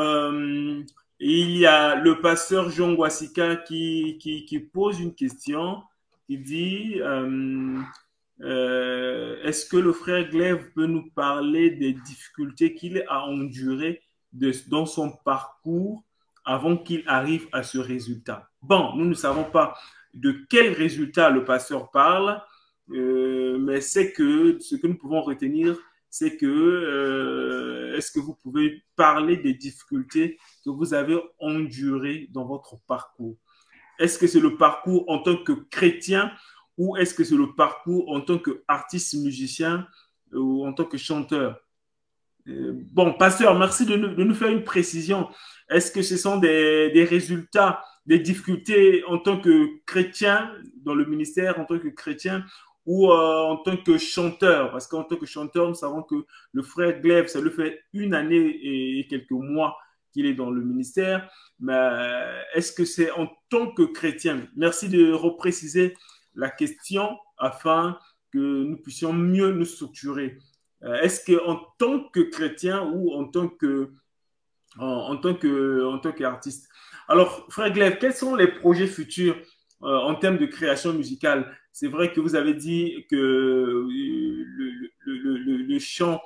[1.21, 5.83] il y a le pasteur Jean Guasica qui, pose une question.
[6.29, 7.81] Il dit euh,
[8.43, 14.03] euh, Est-ce que le frère Glaive peut nous parler des difficultés qu'il a endurées
[14.69, 16.05] dans son parcours
[16.45, 18.49] avant qu'il arrive à ce résultat?
[18.63, 19.77] Bon, nous ne savons pas
[20.15, 22.41] de quel résultat le pasteur parle,
[22.93, 25.77] euh, mais c'est que ce que nous pouvons retenir,
[26.19, 32.45] c'est que euh, est-ce que vous pouvez parler des difficultés que vous avez endurées dans
[32.45, 33.37] votre parcours?
[34.01, 36.33] Est-ce que c'est le parcours en tant que chrétien
[36.77, 39.87] ou est-ce que c'est le parcours en tant qu'artiste musicien
[40.33, 41.61] ou en tant que chanteur?
[42.49, 45.29] Euh, Bon, pasteur, merci de nous, faire une précision.
[45.71, 50.51] Est-ce que ce sont des, des résultats, des difficultés en tant que chrétien
[50.83, 52.45] dans le ministère, en tant que chrétien,
[52.89, 56.63] ou euh, en tant que chanteur, parce qu'en tant que chanteur, nous savons que le
[56.63, 59.77] frère Glaive, ça lui fait une année et quelques mois
[60.11, 61.31] qu'il est dans le ministère,
[61.61, 64.49] mais euh, est-ce que c'est en tant que chrétien?
[64.57, 65.99] Merci de repréciser
[66.35, 67.99] la question afin
[68.33, 70.39] que nous puissions mieux nous structurer.
[70.83, 73.93] Euh, est-ce que en tant que chrétien ou en tant que
[74.79, 76.71] en, tant que en tant qu'artiste?
[77.07, 79.37] Alors, frère Glaive, quels sont les projets futurs
[79.81, 83.87] en termes de création musicale c'est vrai que vous avez dit que
[85.07, 86.21] le, chant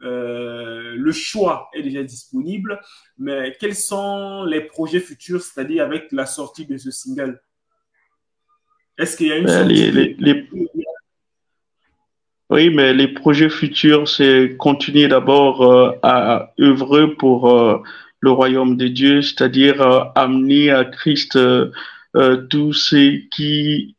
[0.00, 2.80] le choix est déjà disponible,
[3.16, 7.40] mais quels sont les projets futurs, c'est-à-dire avec la sortie de ce single?
[8.98, 9.92] Est-ce qu'il y a une sortie
[12.50, 17.84] Oui, mais les projets futurs, c'est continuer d'abord à œuvrer pour
[18.18, 21.38] le royaume de Dieu, c'est-à-dire amener à Christ
[22.50, 23.96] tous ceux qui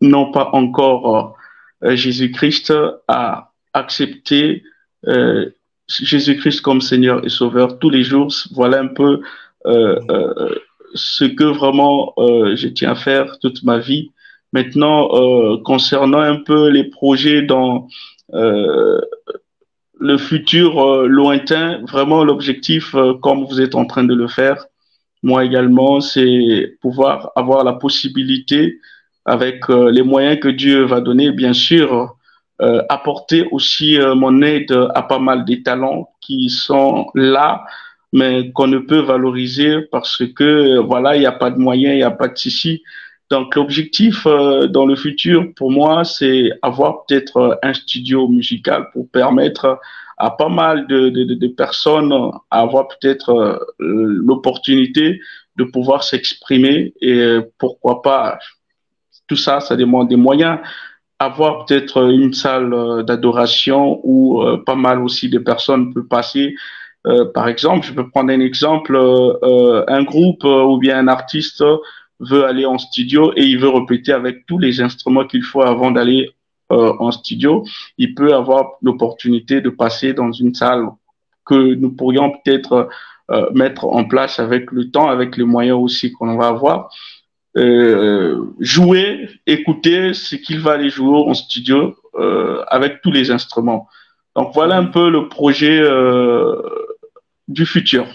[0.00, 1.36] n'ont pas encore
[1.82, 2.72] euh, Jésus-Christ
[3.08, 4.62] à accepter
[5.06, 5.50] euh,
[5.88, 8.32] Jésus-Christ comme Seigneur et Sauveur tous les jours.
[8.52, 9.20] Voilà un peu
[9.66, 10.54] euh,
[10.94, 14.12] ce que vraiment je tiens à faire toute ma vie.
[14.52, 15.08] Maintenant,
[15.64, 17.88] concernant un peu les projets dans
[18.32, 24.66] le futur lointain, vraiment l'objectif, comme vous êtes en train de le faire,
[25.24, 28.78] moi également, c'est pouvoir avoir la possibilité
[29.24, 32.14] avec euh, les moyens que Dieu va donner, bien sûr,
[32.60, 37.64] euh, apporter aussi euh, mon aide à pas mal des talents qui sont là,
[38.12, 41.98] mais qu'on ne peut valoriser parce que voilà, il n'y a pas de moyens, il
[41.98, 42.82] n'y a pas de souci.
[43.30, 49.80] Donc l'objectif dans le futur pour moi, c'est avoir peut-être un studio musical pour permettre
[50.16, 52.12] à pas mal de, de, de personnes
[52.50, 55.20] à avoir peut-être l'opportunité
[55.56, 58.38] de pouvoir s'exprimer et pourquoi pas
[59.26, 60.58] tout ça, ça demande des moyens.
[61.18, 66.54] Avoir peut-être une salle euh, d'adoration où euh, pas mal aussi de personnes peuvent passer.
[67.06, 71.62] Euh, par exemple, je peux prendre un exemple, un groupe ou bien un artiste
[72.20, 75.90] veut aller en studio et il veut répéter avec tous les instruments qu'il faut avant
[75.90, 76.30] d'aller
[76.70, 77.64] en studio.
[77.98, 80.88] Il peut avoir l'opportunité de passer dans une salle
[81.44, 82.88] que nous pourrions peut-être
[83.52, 86.90] mettre en place avec le temps, avec les moyens aussi qu'on va avoir
[87.56, 93.88] euh, jouer, écouter ce qu'il va aller jouer en studio euh, avec tous les instruments.
[94.34, 96.60] Donc voilà un peu le projet euh,
[97.46, 98.06] du futur.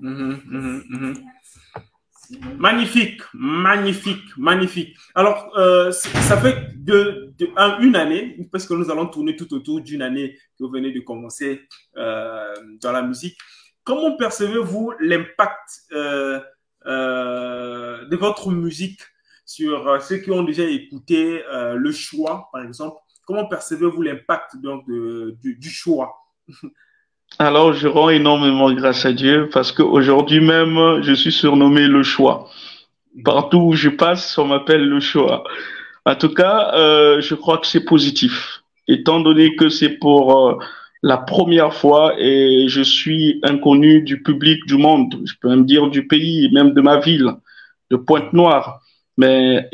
[0.00, 1.14] Mhm, mhm, mhm.
[2.58, 4.96] Magnifique, magnifique, magnifique.
[5.14, 6.68] Alors, euh, ça fait
[7.80, 11.00] une année, parce que nous allons tourner tout autour d'une année que vous venez de
[11.00, 11.62] commencer
[11.96, 13.36] euh, dans la musique.
[13.84, 16.40] Comment percevez-vous l'impact euh,
[16.84, 19.00] de votre musique
[19.44, 22.96] sur ceux qui ont déjà écouté le choix, par exemple?
[23.26, 26.16] Comment percevez-vous l'impact donc du, choix?
[27.38, 32.48] Alors, je rends énormément grâce à Dieu parce qu'aujourd'hui même, je suis surnommé le choix.
[33.24, 35.44] Partout où je passe, on m'appelle le choix.
[36.04, 40.58] En tout cas, je crois que c'est positif, étant donné que c'est pour
[41.02, 45.88] la première fois et je suis inconnu du public du monde, je peux même dire
[45.88, 47.32] du pays, même de ma ville,
[47.90, 48.80] de Pointe-Noire.
[49.16, 49.68] Mais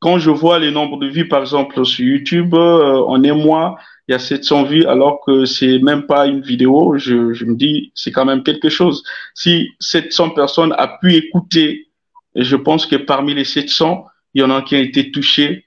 [0.00, 3.78] quand je vois les nombres de vues, par exemple, sur YouTube, euh, en un mois,
[4.08, 6.96] il y a 700 vues alors que c'est même pas une vidéo.
[6.96, 9.04] Je, je me dis, c'est quand même quelque chose.
[9.34, 11.88] Si 700 personnes a pu écouter,
[12.34, 15.66] je pense que parmi les 700, il y en a qui ont été touchés.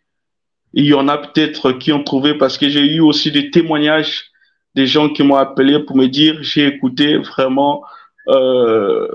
[0.73, 4.31] Il y en a peut-être qui ont trouvé parce que j'ai eu aussi des témoignages
[4.75, 7.83] des gens qui m'ont appelé pour me dire j'ai écouté vraiment
[8.27, 9.07] euh,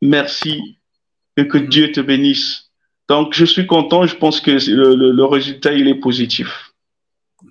[0.00, 0.78] merci
[1.36, 2.70] et que Dieu te bénisse.
[3.08, 6.69] Donc je suis content, je pense que le, le, résultat il est positif.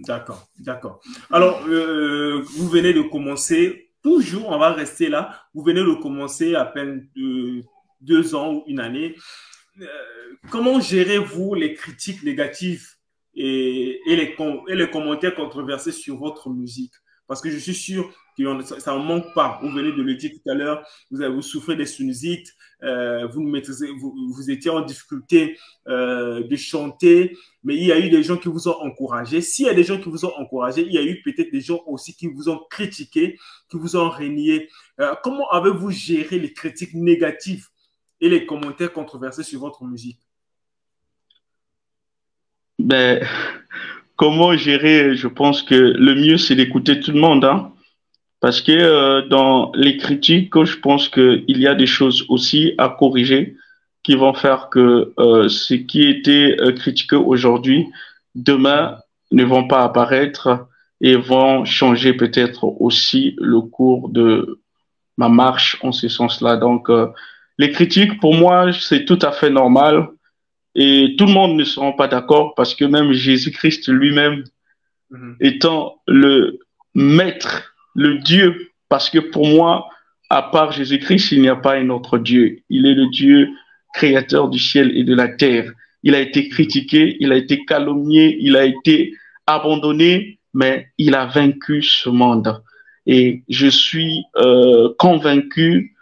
[0.01, 1.01] D'accord, d'accord.
[1.31, 6.55] Alors euh, vous venez de commencer, toujours on va rester là, vous venez de commencer
[6.55, 7.63] à peine de
[8.01, 9.15] deux ans ou une année.
[9.81, 9.85] Euh,
[10.51, 12.87] comment gérez-vous les critiques négatives
[13.35, 16.93] et les commentaires controversés sur votre musique?
[17.29, 19.59] Parce que je suis sûr que ça ne manque pas.
[19.61, 24.71] Vous venez de le dire tout à l'heure, vous, souffrez des sinusites, euh, vous, étiez
[24.71, 25.55] en difficulté
[25.87, 29.41] euh, de chanter, mais il y a eu des gens qui vous ont encouragé.
[29.41, 31.61] S'il y a des gens qui vous ont encouragé, il y a eu peut-être des
[31.61, 33.37] gens aussi qui vous ont critiqué,
[33.69, 34.67] qui vous ont régné.
[34.99, 37.67] Euh, comment avez-vous géré les critiques négatives
[38.19, 40.19] et les commentaires controversés sur votre musique?
[42.79, 43.23] Ben,
[44.19, 47.45] comment gérer Je pense que le mieux, c'est d'écouter tout le monde.
[47.45, 47.71] Hein?
[48.41, 52.89] Parce que euh, dans les critiques, je pense qu'il y a des choses aussi à
[52.89, 53.55] corriger
[54.03, 57.87] qui vont faire que euh, ce qui était euh, critiqué aujourd'hui,
[58.35, 58.97] demain,
[59.31, 60.67] ne vont pas apparaître
[60.99, 64.59] et vont changer peut-être aussi le cours de
[65.17, 66.57] ma marche en ce sens-là.
[66.57, 67.07] Donc, euh,
[67.57, 70.09] les critiques, pour moi, c'est tout à fait normal.
[70.75, 74.43] Et tout le monde ne sera pas d'accord parce que même Jésus-Christ lui-même,
[75.09, 75.35] mhm.
[75.39, 76.59] étant le
[76.93, 79.89] maître, le Dieu, parce que pour moi,
[80.29, 82.59] à part Jésus-Christ, il n'y a pas un autre Dieu.
[82.69, 83.49] Il est le Dieu
[83.93, 85.71] créateur du ciel et de la terre.
[86.03, 89.13] Il a été critiqué, il a été calomnié, il a été
[89.47, 92.61] abandonné, mais il a vaincu ce monde.
[93.05, 95.95] Et je suis euh, convaincu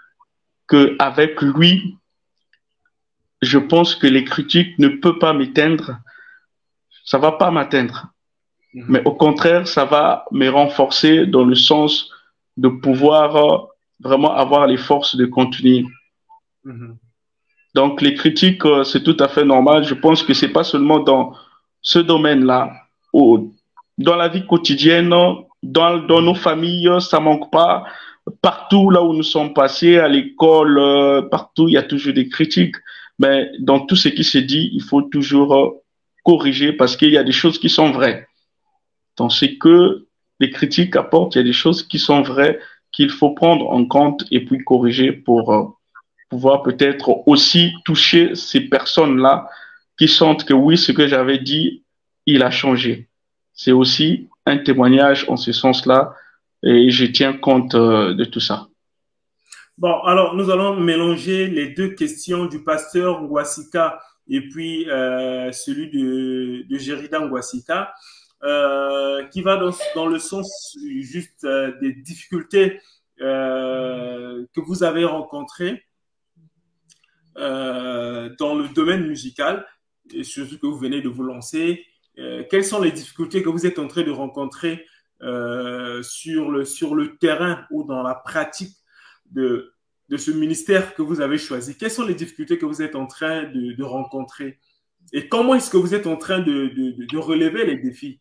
[0.68, 1.96] que avec lui,
[3.42, 5.98] je pense que les critiques ne peuvent pas m'éteindre.
[7.06, 8.08] Ça va pas m'atteindre.
[8.74, 8.86] Mhm.
[8.90, 12.10] Mais au contraire, ça va me renforcer dans le sens
[12.58, 13.58] de pouvoir euh,
[14.00, 15.86] vraiment avoir les forces de continuer.
[16.64, 16.98] Mhm.
[17.76, 19.84] Donc, les critiques, euh, c'est tout à fait normal.
[19.84, 21.34] Je pense que c'est pas seulement dans
[21.82, 22.72] ce domaine-là,
[23.14, 27.84] dans la vie quotidienne, dans, dans, nos familles, ça manque pas.
[28.42, 32.28] Partout là où nous sommes passés, à l'école, euh, partout, il y a toujours des
[32.28, 32.76] critiques.
[33.20, 35.70] Mais dans tout ce qui se dit, il faut toujours euh,
[36.24, 38.28] corriger parce qu'il y a des choses qui sont vraies.
[39.16, 40.08] Dans ce que
[40.40, 42.60] les critiques apportent, il y a des choses qui sont vraies
[42.92, 45.64] qu'il faut prendre en compte et puis corriger pour euh,
[46.30, 49.50] pouvoir peut-être aussi toucher ces personnes-là
[49.98, 51.84] qui sentent que oui, ce que j'avais dit,
[52.26, 53.08] il a changé.
[53.54, 56.14] C'est aussi un témoignage en ce sens-là
[56.64, 58.68] et je tiens compte euh, de tout ça.
[59.78, 65.92] Bon, alors nous allons mélanger les deux questions du pasteur Ngwasika et puis euh, celui
[65.92, 67.94] de, de Gérida Ngwasika,
[68.42, 69.58] euh, qui va
[69.94, 72.82] dans, le sens juste euh, des difficultés
[73.20, 75.84] que vous avez rencontrées
[77.36, 79.66] dans le domaine musical,
[80.12, 81.84] et surtout que vous venez de vous lancer.
[82.16, 84.86] quelles sont les difficultés que vous êtes en train de rencontrer
[85.20, 88.77] sur le terrain ou dans la pratique
[89.32, 89.74] de,
[90.10, 93.08] de ce ministère que vous avez choisi Quelles sont les difficultés que vous êtes en
[93.08, 94.60] train de, de rencontrer?
[95.14, 96.74] Et comment est-ce que vous êtes en train de,
[97.10, 98.20] de relever les défis?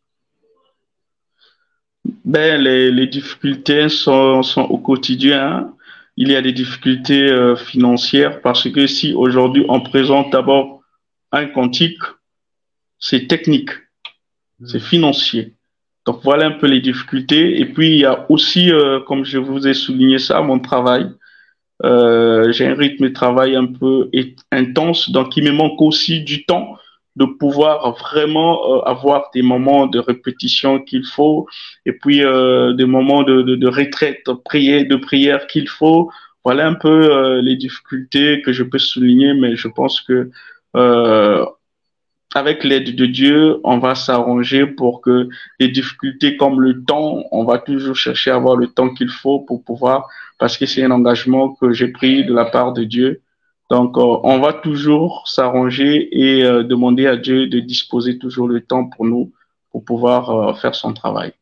[2.24, 5.74] Ben, les, les difficultés sont, sont, au quotidien.
[6.16, 10.82] Il y a des difficultés euh, financières parce que si aujourd'hui on présente d'abord
[11.32, 11.98] un quantique,
[12.98, 13.70] c'est technique,
[14.64, 15.55] c'est financier.
[16.06, 17.60] Donc voilà un peu les difficultés.
[17.60, 21.10] Et puis il y a aussi, euh, comme je vous ai souligné ça, mon travail.
[21.84, 24.10] Euh, j'ai un rythme de travail un peu
[24.50, 26.76] intense, donc il me manque aussi du temps
[27.16, 31.46] de pouvoir vraiment euh, avoir des moments de répétition qu'il faut
[31.84, 36.10] et puis euh, des moments de, de, de retraite, de prière, de prière qu'il faut.
[36.44, 40.30] Voilà un peu les difficultés que je peux souligner, mais je pense que
[42.36, 45.26] avec l'aide de Dieu, on va s'arranger pour que
[45.58, 49.40] les difficultés comme le temps, on va toujours chercher à avoir le temps qu'il faut
[49.40, 50.06] pour pouvoir,
[50.38, 53.22] parce que c'est un engagement que j'ai pris de la part de Dieu.
[53.70, 58.60] Donc, euh, on va toujours s'arranger et euh, demander à Dieu de disposer toujours le
[58.60, 59.32] temps pour nous,
[59.70, 61.32] pour pouvoir euh, faire son travail.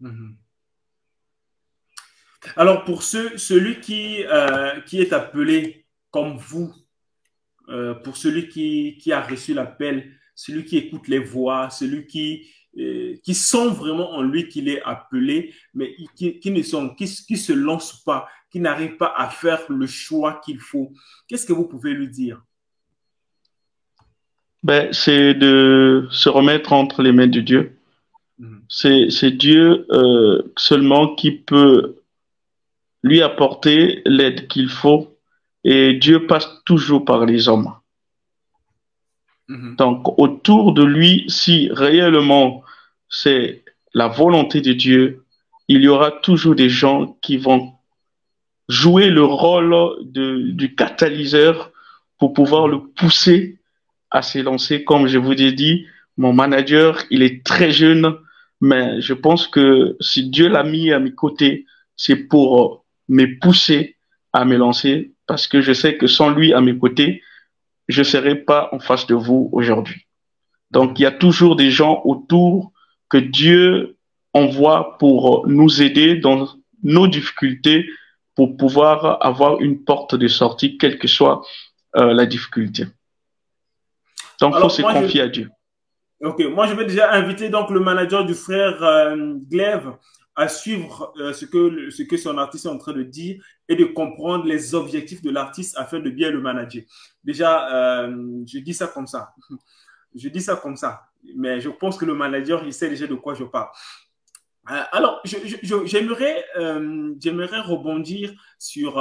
[0.00, 0.36] Mhm.
[2.56, 4.24] Alors, pour celui qui,
[4.86, 6.72] qui est appelé comme vous,
[7.68, 12.46] euh, pour celui qui, qui a reçu l'appel, celui qui écoute les voix, celui qui,
[12.78, 17.06] euh, qui sent vraiment en lui qu'il est appelé, mais qui, qui ne sont, qui,
[17.06, 20.92] qui se lance pas, qui n'arrive pas à faire le choix qu'il faut.
[21.28, 22.42] Qu'est-ce que vous pouvez lui dire?
[24.62, 27.78] Ben, C'est de se remettre entre les mains de Dieu.
[28.38, 28.62] Mhm.
[28.68, 31.96] C'est Dieu euh, seulement qui peut
[33.02, 35.13] lui apporter l'aide qu'il faut
[35.64, 37.72] et Dieu passe toujours par les hommes.
[39.48, 39.76] Mhm.
[39.76, 42.62] Donc, autour de lui, si réellement
[43.08, 45.24] c'est la volonté de Dieu,
[45.68, 47.72] il y aura toujours des gens qui vont
[48.68, 51.70] jouer le rôle de, du catalyseur
[52.18, 53.58] pour pouvoir le pousser
[54.10, 54.84] à s'élancer.
[54.84, 55.86] Comme je vous ai dit,
[56.16, 58.16] mon manager, il est très jeune,
[58.60, 63.93] mais je pense que si Dieu l'a mis à mes côtés, c'est pour me pousser
[64.34, 67.22] à me lancer parce que je sais que sans lui à mes côtés,
[67.88, 70.06] je ne serais pas en face de vous aujourd'hui.
[70.70, 72.72] Donc, il y a toujours des gens autour
[73.08, 73.96] que Dieu
[74.32, 76.48] envoie pour nous aider dans
[76.82, 77.86] nos difficultés,
[78.34, 81.42] pour pouvoir avoir une porte de sortie, quelle que soit
[81.96, 82.86] euh, la difficulté.
[84.40, 85.48] Donc, il faut se confier à Dieu.
[86.20, 89.92] Ok, moi je vais déjà inviter donc le manager du frère euh, Glaive
[90.36, 93.76] à suivre euh, ce, que, ce que son artiste est en train de dire et
[93.76, 96.82] de comprendre les objectifs de l'artiste afin de bien le manager.
[97.22, 99.34] Déjà, euh, je dis ça comme ça.
[100.16, 101.08] Je dis ça comme ça.
[101.34, 103.66] Mais je pense que le manager, il sait déjà de quoi je parle.
[104.70, 106.44] Euh, alors, j'aimerais
[107.18, 108.94] j'aimerais rebondir sur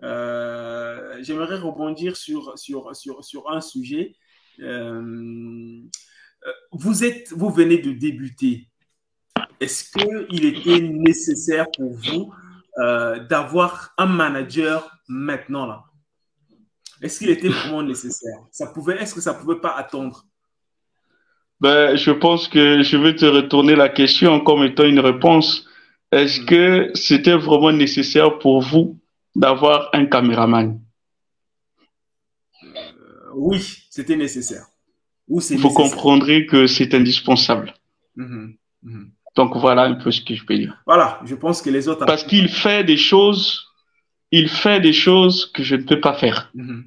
[0.00, 4.14] j'aimerais rebondir sur, sur, sur, sur un sujet.
[6.72, 8.67] vous êtes vous venez de débuter
[9.60, 12.32] est-ce qu'il était nécessaire pour vous
[12.78, 15.84] euh, d'avoir un manager maintenant là?
[17.00, 18.38] Est-ce qu'il était vraiment nécessaire?
[18.50, 20.24] Ça pouvait, Est-ce que ça ne pouvait pas attendre?
[21.60, 25.66] Ben, je pense que je vais te retourner la question comme étant une réponse.
[26.12, 28.98] Est-ce que c'était vraiment nécessaire pour vous
[29.34, 30.80] d'avoir un caméraman?
[32.62, 32.68] Euh,
[33.34, 34.66] Oui, c'était nécessaire.
[35.28, 37.74] vous comprendrez que c'est indispensable.
[38.16, 39.10] Mhm, mhm.
[39.38, 40.74] Donc voilà un peu ce que je peux dire.
[40.84, 42.04] Voilà, je pense que les autres.
[42.06, 43.68] Parce qu'il fait des choses,
[44.32, 46.50] il fait des choses que je ne peux pas faire.
[46.54, 46.86] Mhm.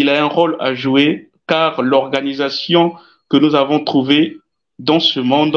[0.00, 2.82] Il a un rôle à jouer car l'organisation
[3.30, 4.36] que nous avons trouvée
[4.78, 5.56] dans ce monde,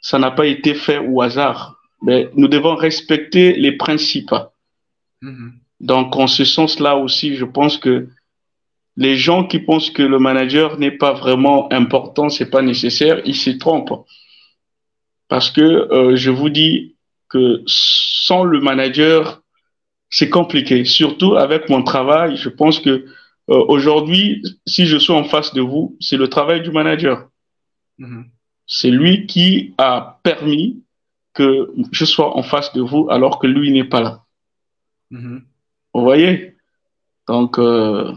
[0.00, 1.60] ça n'a pas été fait au hasard.
[2.00, 4.36] Mais nous devons respecter les principes.
[5.20, 5.54] Mhm.
[5.80, 8.08] Donc, en ce sens-là aussi, je pense que
[8.96, 13.34] les gens qui pensent que le manager n'est pas vraiment important, c'est pas nécessaire, ils
[13.34, 14.06] se trompent.
[15.32, 16.94] Parce que euh, je vous dis
[17.30, 19.40] que sans le manager,
[20.10, 20.84] c'est compliqué.
[20.84, 23.06] Surtout avec mon travail, je pense que euh,
[23.48, 27.30] aujourd'hui, si je suis en face de vous, c'est le travail du manager.
[27.96, 28.26] Mhm.
[28.66, 30.82] C'est lui qui a permis
[31.32, 34.24] que je sois en face de vous alors que lui n'est pas là.
[35.10, 35.44] Mhm.
[35.94, 36.56] Vous voyez?
[37.26, 38.12] Donc, euh,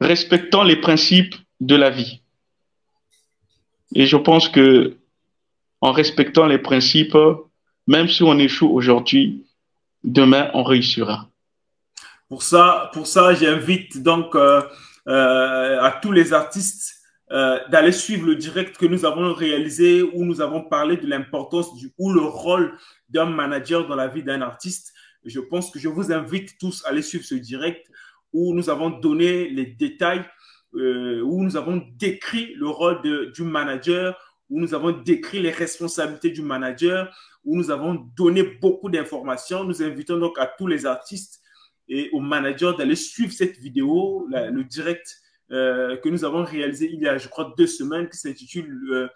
[0.00, 2.22] respectons les principes de la vie.
[3.94, 4.96] Et je pense que
[5.80, 7.16] en respectant les principes,
[7.86, 9.46] même si on échoue aujourd'hui,
[10.04, 11.28] demain on réussira.
[12.28, 14.60] Pour ça, pour ça, j'invite donc euh,
[15.06, 16.94] euh, à tous les artistes
[17.30, 21.76] euh, d'aller suivre le direct que nous avons réalisé où nous avons parlé de l'importance
[21.76, 22.76] du ou le rôle
[23.08, 24.92] d'un manager dans la vie d'un artiste.
[25.24, 27.86] Je pense que je vous invite tous à aller suivre ce direct
[28.32, 30.24] où nous avons donné les détails,
[30.72, 34.16] où nous avons décrit le rôle de, du manager,
[34.50, 39.64] où nous avons décrit les responsabilités du manager, où nous avons donné beaucoup d'informations.
[39.64, 41.40] Nous invitons donc à tous les artistes
[41.88, 45.20] et aux managers d'aller suivre cette vidéo, le direct
[45.52, 49.08] euh, que nous avons réalisé il y a, je crois, deux semaines, qui s'intitule euh,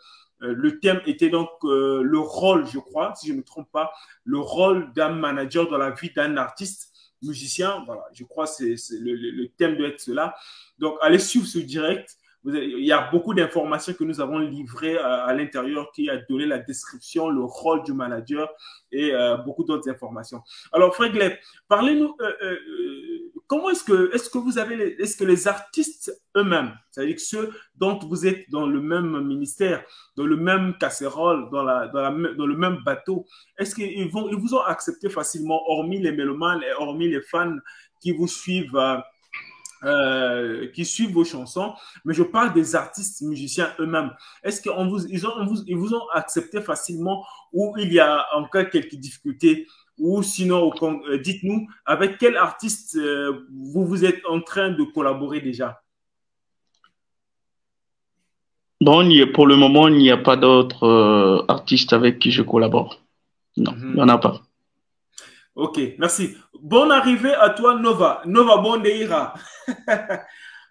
[0.42, 3.92] euh, le thème était donc le rôle, je crois, si je ne me trompe pas,
[4.24, 7.82] le rôle d'un manager dans la vie d'un artiste musicien.
[7.84, 10.34] Voilà, je crois que le, le, thème doit être cela.
[10.78, 15.26] Donc, allez suivre ce direct il y a beaucoup d'informations que nous avons livrées euh,
[15.26, 18.48] à, l'intérieur qui a donné la description, le rôle du manager
[18.92, 20.42] et euh, beaucoup d'autres informations.
[20.72, 21.38] Alors, Fred
[21.68, 22.56] parlez-nous, euh,
[23.46, 27.98] comment est-ce que, est-ce que vous avez, est-ce que les artistes eux-mêmes, c'est-à-dire ceux dont
[27.98, 29.84] vous êtes dans le même ministère,
[30.16, 33.26] dans le même casserole, dans, dans, la, dans le même bateau,
[33.58, 37.56] est-ce qu'ils vont, ils vous ont accepté facilement, hormis les mélomanes et hormis les fans
[38.00, 38.78] qui vous suivent
[39.84, 41.72] euh, qui suivent vos chansons,
[42.04, 44.10] mais je parle des artistes musiciens eux-mêmes.
[44.42, 48.26] Est-ce qu'ils vous, ils ont, vous, ils vous ont accepté facilement ou il y a
[48.34, 49.66] encore quelques difficultés?
[49.98, 55.40] Ou sinon, euh, dites-nous avec quel artiste euh, vous vous êtes en train de collaborer
[55.40, 55.82] déjà?
[58.82, 63.02] Bon, pour le moment, il n'y a pas d'autres artistes avec qui je collabore.
[63.56, 64.40] Non, il n'y en a pas.
[65.60, 66.38] Ok, merci.
[66.58, 68.22] Bonne arrivée à toi, Nova.
[68.24, 69.34] Nova Bondeira.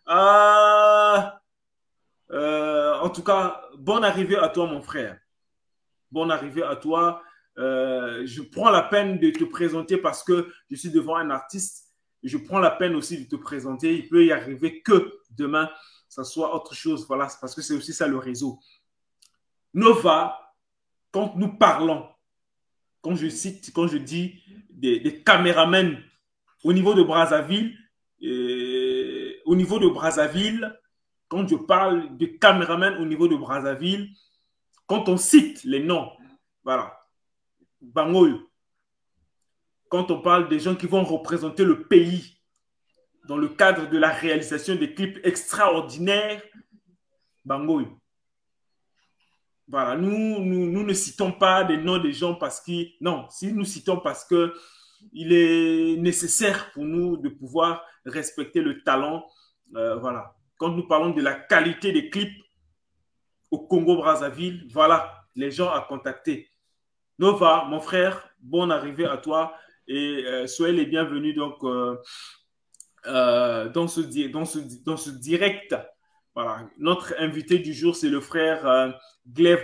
[0.07, 1.39] Ah,
[2.31, 5.19] euh, en tout cas, bonne arrivée à toi, mon frère.
[6.11, 7.21] Bonne arrivée à toi.
[7.59, 11.93] Euh, je prends la peine de te présenter parce que je suis devant un artiste.
[12.23, 13.93] Je prends la peine aussi de te présenter.
[13.93, 15.69] Il peut y arriver que demain,
[16.07, 17.05] ça soit autre chose.
[17.07, 18.59] Voilà, parce que c'est aussi ça le réseau.
[19.71, 20.55] Nova,
[21.11, 22.09] quand nous parlons,
[23.01, 24.41] quand je cite, quand je dis
[24.79, 25.97] des, caméramens
[26.63, 27.77] au niveau de Brazzaville,
[29.45, 30.77] au niveau de Brazzaville,
[31.27, 34.09] quand je parle de caméramens au niveau de Brazzaville,
[34.87, 36.09] quand on cite les noms,
[36.63, 36.99] voilà,
[37.81, 38.35] Bangoy,
[39.89, 42.39] quand on parle des gens qui vont représenter le pays
[43.27, 46.41] dans le cadre de la réalisation des clips extraordinaires,
[47.45, 47.87] Bangoy.
[49.69, 53.65] Voilà, nous, nous, ne citons pas des noms des gens parce que, non, si nous
[53.65, 54.53] citons parce que
[55.13, 59.25] il est nécessaire pour nous de pouvoir respecter le talent.
[59.75, 60.35] Euh, voilà.
[60.57, 62.35] Quand nous parlons de la qualité des clips
[63.51, 66.49] au Congo-Brazzaville, voilà les gens à contacter.
[67.17, 69.55] Nova, mon frère, bonne arrivée à toi
[69.87, 71.95] et euh, soyez les bienvenus donc euh,
[73.69, 75.75] dans, ce, dans, ce, dans ce direct
[76.77, 78.91] notre invité du jour, c'est le frère euh,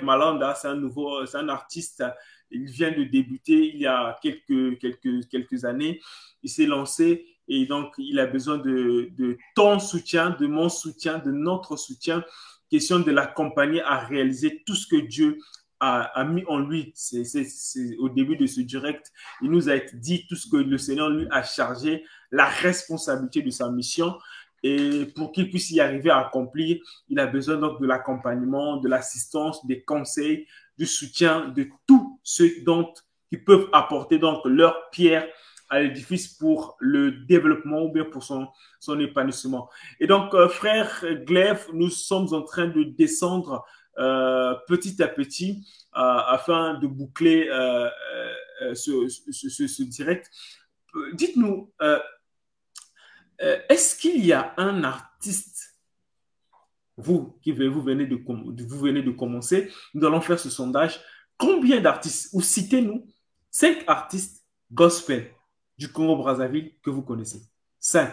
[0.01, 0.55] Malanda.
[0.55, 2.03] C'est un nouveau, c'est un artiste.
[2.51, 6.01] Il vient de débuter il y a quelques, quelques, quelques années.
[6.43, 11.19] Il s'est lancé et donc il a besoin de, de ton soutien, de mon soutien,
[11.19, 12.23] de notre soutien.
[12.69, 15.38] Question de l'accompagner à réaliser tout ce que Dieu
[15.80, 16.91] a, a, mis en lui.
[16.95, 17.23] C'est
[17.99, 19.11] au début de ce direct.
[19.41, 23.51] Il nous a dit tout ce que le Seigneur lui a chargé, la responsabilité de
[23.51, 24.17] sa mission.
[24.68, 28.89] Et pour qu'il puisse y arriver à accomplir, il a besoin donc de l'accompagnement, de
[28.89, 32.91] l'assistance, des conseils, du soutien de tous ceux dont
[33.30, 35.28] qui peuvent apporter donc leur pierre
[35.70, 38.47] à l'édifice pour le développement ou bien pour son,
[38.80, 39.70] son épanouissement.
[39.99, 43.63] Et donc, euh, frère Glaive, nous sommes en train de descendre
[43.99, 45.63] euh, petit à petit
[45.95, 47.47] euh, afin de boucler
[48.74, 50.32] ce, direct.
[51.13, 51.72] Dites-nous,
[53.40, 55.76] est-ce qu'il y a un artiste,
[56.98, 61.00] vous qui vous venez de, vous venez de commencer, nous allons faire ce sondage,
[61.38, 63.06] combien d'artistes, ou citez-nous
[63.52, 65.32] cinq artistes gospel
[65.78, 67.42] du Congo-Brazzaville que vous connaissez
[67.80, 68.12] Cinq.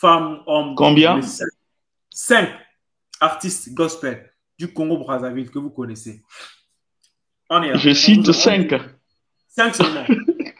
[0.00, 0.74] Femmes, hommes.
[0.74, 1.20] Combien
[2.10, 2.50] Cinq
[3.20, 6.22] artistes gospel du Congo-Brazzaville que vous connaissez.
[7.50, 8.74] Je cite cinq.
[9.48, 10.04] Cinq seulement.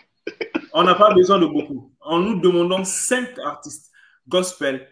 [0.73, 1.93] On n'a pas besoin de beaucoup.
[2.09, 3.93] En nous demandant cinq artistes
[4.27, 4.89] gospel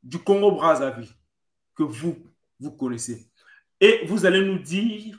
[0.00, 1.08] du Congo-Brazzaville
[1.76, 2.16] que vous,
[2.60, 3.26] vous connaissez.
[3.80, 5.18] Et vous allez nous dire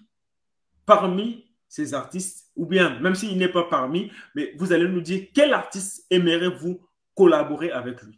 [0.85, 5.27] parmi ces artistes, ou bien même s'il n'est pas parmi, mais vous allez nous dire
[5.33, 6.79] quel artiste aimerez-vous
[7.13, 8.17] collaborer avec lui.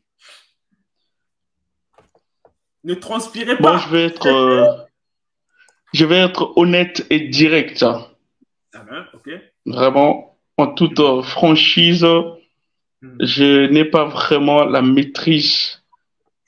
[2.84, 3.72] Ne transpirez pas.
[3.72, 4.86] Moi, je vais être, euh,
[5.94, 7.82] je vais être honnête et direct.
[7.82, 9.08] Ah ben,
[9.66, 12.06] Vraiment, en toute euh, franchise.
[13.20, 15.82] Je n'ai pas vraiment la maîtrise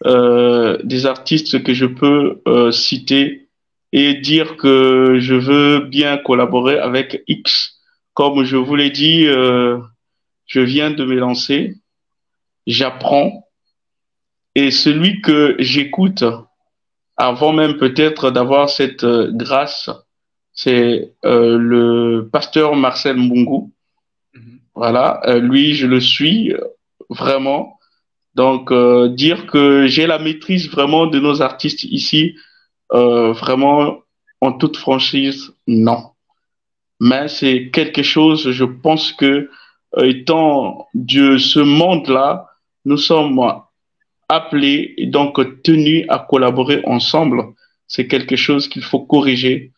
[0.06, 2.42] euh, des artistes que je peux
[2.72, 3.50] citer
[3.94, 7.80] et dire que je veux bien collaborer avec X.
[8.14, 11.76] Comme je vous l'ai dit, je viens de me lancer,
[12.66, 13.48] j'apprends
[14.56, 16.24] et celui que j'écoute
[17.18, 19.90] avant même peut-être d'avoir cette euh, grâce,
[20.54, 23.72] c'est euh, le pasteur Marcel Mbungu.
[24.78, 26.54] Voilà, euh, lui, je le suis
[27.10, 27.80] vraiment.
[28.36, 28.72] Donc,
[29.16, 32.36] dire que j'ai la maîtrise vraiment de nos artistes ici,
[32.92, 34.02] vraiment
[34.42, 36.12] en toute franchise, non.
[37.00, 39.50] Mais c'est quelque chose, je pense que
[40.00, 42.46] étant de ce monde-là,
[42.86, 43.40] nous sommes
[44.30, 47.44] appelés et donc tenus à collaborer ensemble.
[47.88, 49.72] C'est quelque chose qu'il faut corriger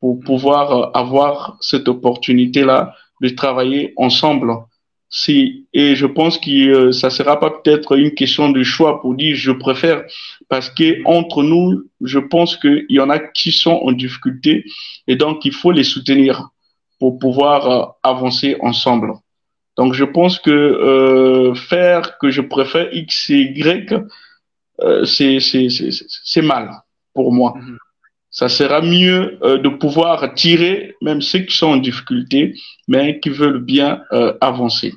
[0.00, 2.94] pour pouvoir euh, avoir cette opportunité-là
[3.24, 4.52] de travailler ensemble.
[5.08, 9.14] Si, et je pense que euh, ça sera pas peut-être une question de choix pour
[9.14, 10.02] dire je préfère
[10.48, 14.64] parce que entre nous, je pense qu'il y en a qui sont en difficulté
[15.06, 16.48] et donc il faut les soutenir
[16.98, 19.12] pour pouvoir euh, avancer ensemble.
[19.76, 23.94] Donc je pense que euh, faire que je préfère X et Y,
[25.04, 26.70] c'est mal
[27.14, 27.54] pour moi.
[27.56, 27.78] Mhm.
[28.34, 32.58] Ça sera mieux euh, de pouvoir tirer même ceux qui sont en difficulté,
[32.88, 34.92] mais qui veulent bien euh, avancer.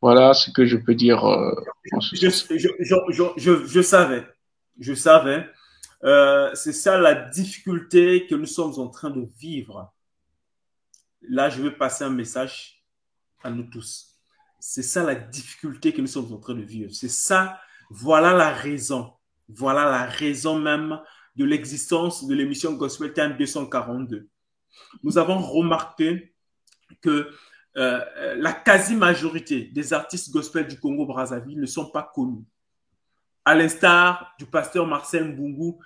[0.00, 1.22] Voilà ce que je peux dire.
[1.22, 1.52] Euh,
[2.14, 2.68] je, je,
[3.36, 4.26] je, je, savais,
[4.80, 5.46] je savais.
[6.54, 9.92] c'est ça la difficulté que nous sommes en train de vivre.
[11.28, 12.82] Là, je vais passer un message
[13.44, 14.14] à nous tous.
[14.58, 16.90] C'est ça la difficulté que nous sommes en train de vivre.
[16.94, 17.60] C'est ça,
[17.90, 19.12] voilà la raison.
[19.46, 20.98] Voilà la raison même
[21.36, 24.28] de l'existence de l'émission Gospel Time 242.
[25.02, 26.34] Nous avons remarqué
[27.00, 27.30] que
[27.76, 32.44] euh, la quasi-majorité des artistes gospel du Congo-Brazzaville ne sont pas connus.
[33.44, 35.78] À l'instar du pasteur Marcel Mbungu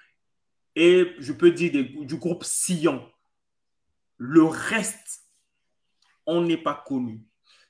[0.74, 3.08] et je peux dire du groupe Sillon.
[4.18, 5.22] Le reste,
[6.26, 7.22] on n'est pas connu.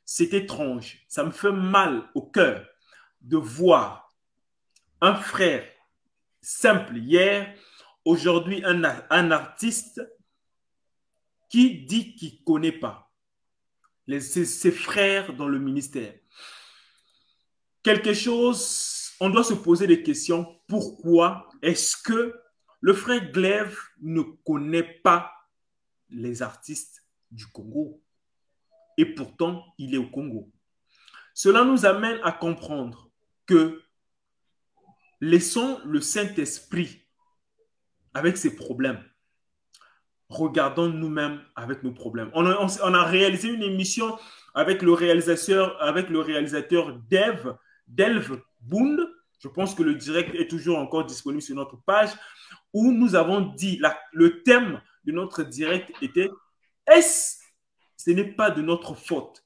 [0.05, 1.05] C'est étrange.
[1.09, 2.67] Ça me fait mal au cœur
[3.21, 4.09] de voir
[5.01, 5.65] un frère
[6.47, 7.53] simple hier,
[8.05, 10.01] aujourd'hui un, un, artiste
[11.49, 13.11] qui dit qu'il ne connaît pas
[14.07, 16.15] les, ses, frères dans le ministère.
[17.83, 20.61] Quelque chose, on doit se poser des questions.
[20.69, 22.41] Pourquoi est-ce que
[22.81, 25.33] le frère Glaive ne connaît pas
[26.11, 28.01] les artistes du Congo?
[28.97, 30.49] Et pourtant il est au Congo.
[31.35, 33.11] Cela nous amène à comprendre
[33.47, 33.83] que
[35.21, 37.03] laissons le Saint-Esprit
[38.15, 39.03] avec ses problèmes.
[40.29, 42.31] Regardons nous-mêmes avec nos problèmes.
[42.35, 44.19] On a, réalisé une émission
[44.55, 47.55] avec le réalisateur, avec Dev,
[47.87, 49.01] Delve Bund.
[49.39, 52.11] Je pense que le direct est toujours encore disponible sur notre page
[52.73, 53.81] où nous avons dit,
[54.13, 56.31] le thème de notre direct était
[56.87, 57.37] Est-ce
[57.97, 59.45] ce n'est pas de notre faute?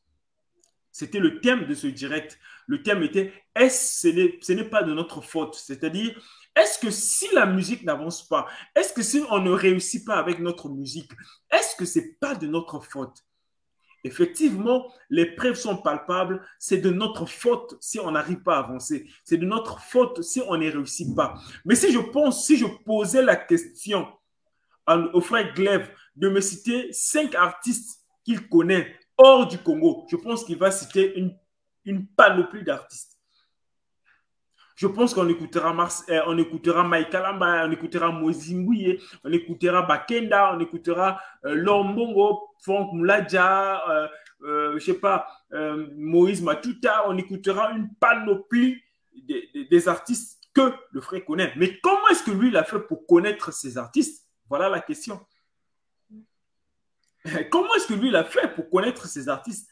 [0.93, 2.39] C'était le thème de ce direct.
[2.71, 4.09] Le thème était est-ce
[4.41, 5.57] ce n'est pas de notre faute?
[5.57, 6.17] C'est-à-dire,
[6.55, 8.47] est-ce que si la musique n'avance pas,
[8.77, 11.11] est-ce que si on ne réussit pas avec notre musique,
[11.51, 13.25] est-ce que c'est pas de notre faute?
[14.05, 16.47] Effectivement, les preuves sont palpables.
[16.61, 19.11] C'est de notre faute si on n'arrive pas à avancer.
[19.25, 21.35] C'est de notre faute si on ne réussit pas.
[21.65, 24.07] Mais si je pense, si je posais la question
[25.13, 30.45] au frère Glaive de me citer cinq artistes qu'il connaît hors du Congo, je pense
[30.45, 31.37] qu'il va citer une,
[31.85, 33.21] une panoplie d'artistes.
[34.81, 40.61] Je pense qu'on écoutera, Mars, euh, on écoutera Kalamba, on écoutera on écoutera Bakenda, on
[40.61, 44.09] écoutera euh, Lombongo, Franck Mouladja, euh,
[44.43, 45.27] euh, sais pas,
[45.97, 48.83] Moïse Matuta, on écoutera une panoplie
[49.71, 51.53] des artistes que le frère connaît.
[51.57, 54.27] Mais comment est-ce que lui, il a fait pour connaître ces artistes?
[54.49, 55.21] Voilà la question.
[57.51, 59.70] Comment est-ce que lui, il a fait pour connaître ces artistes?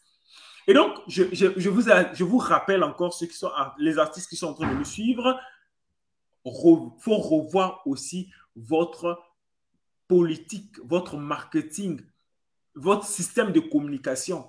[0.69, 4.29] Et donc, je, je, je, vous, je vous rappelle encore ceux qui sont, les artistes
[4.29, 5.41] qui sont en train de me suivre.
[6.45, 6.53] Il
[7.01, 9.19] faut revoir aussi votre
[10.07, 12.03] politique, votre marketing,
[12.75, 14.49] votre système de communication.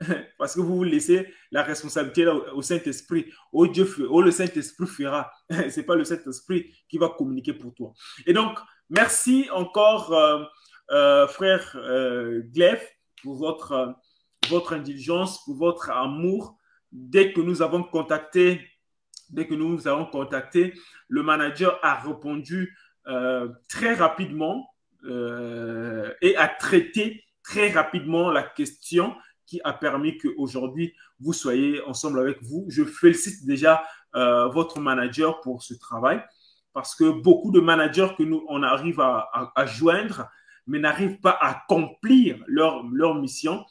[0.38, 3.30] Parce que vous vous laissez la responsabilité au Saint-Esprit.
[3.52, 5.30] Oh Dieu, oh le Saint-Esprit fera.
[5.50, 7.92] Ce n'est pas le Saint-Esprit qui va communiquer pour toi.
[8.26, 10.42] Et donc, merci encore, euh,
[10.90, 13.94] euh, frère euh, Glef, pour votre
[14.48, 16.56] votre indulgence, pour votre amour.
[16.92, 18.60] Dès que nous avons contacté,
[19.30, 20.74] dès que nous avons contacté,
[21.08, 22.76] le manager a répondu
[23.06, 24.70] euh, très rapidement
[25.04, 29.14] euh, et a traité très rapidement la question
[29.46, 32.64] qui a permis qu'aujourd'hui vous soyez ensemble avec vous.
[32.68, 33.84] Je félicite déjà
[34.16, 36.22] euh, votre manager pour ce travail
[36.72, 40.28] parce que beaucoup de managers que nous on arrive à, à, joindre
[40.66, 43.64] mais n'arrivent pas à accomplir leur, leur mission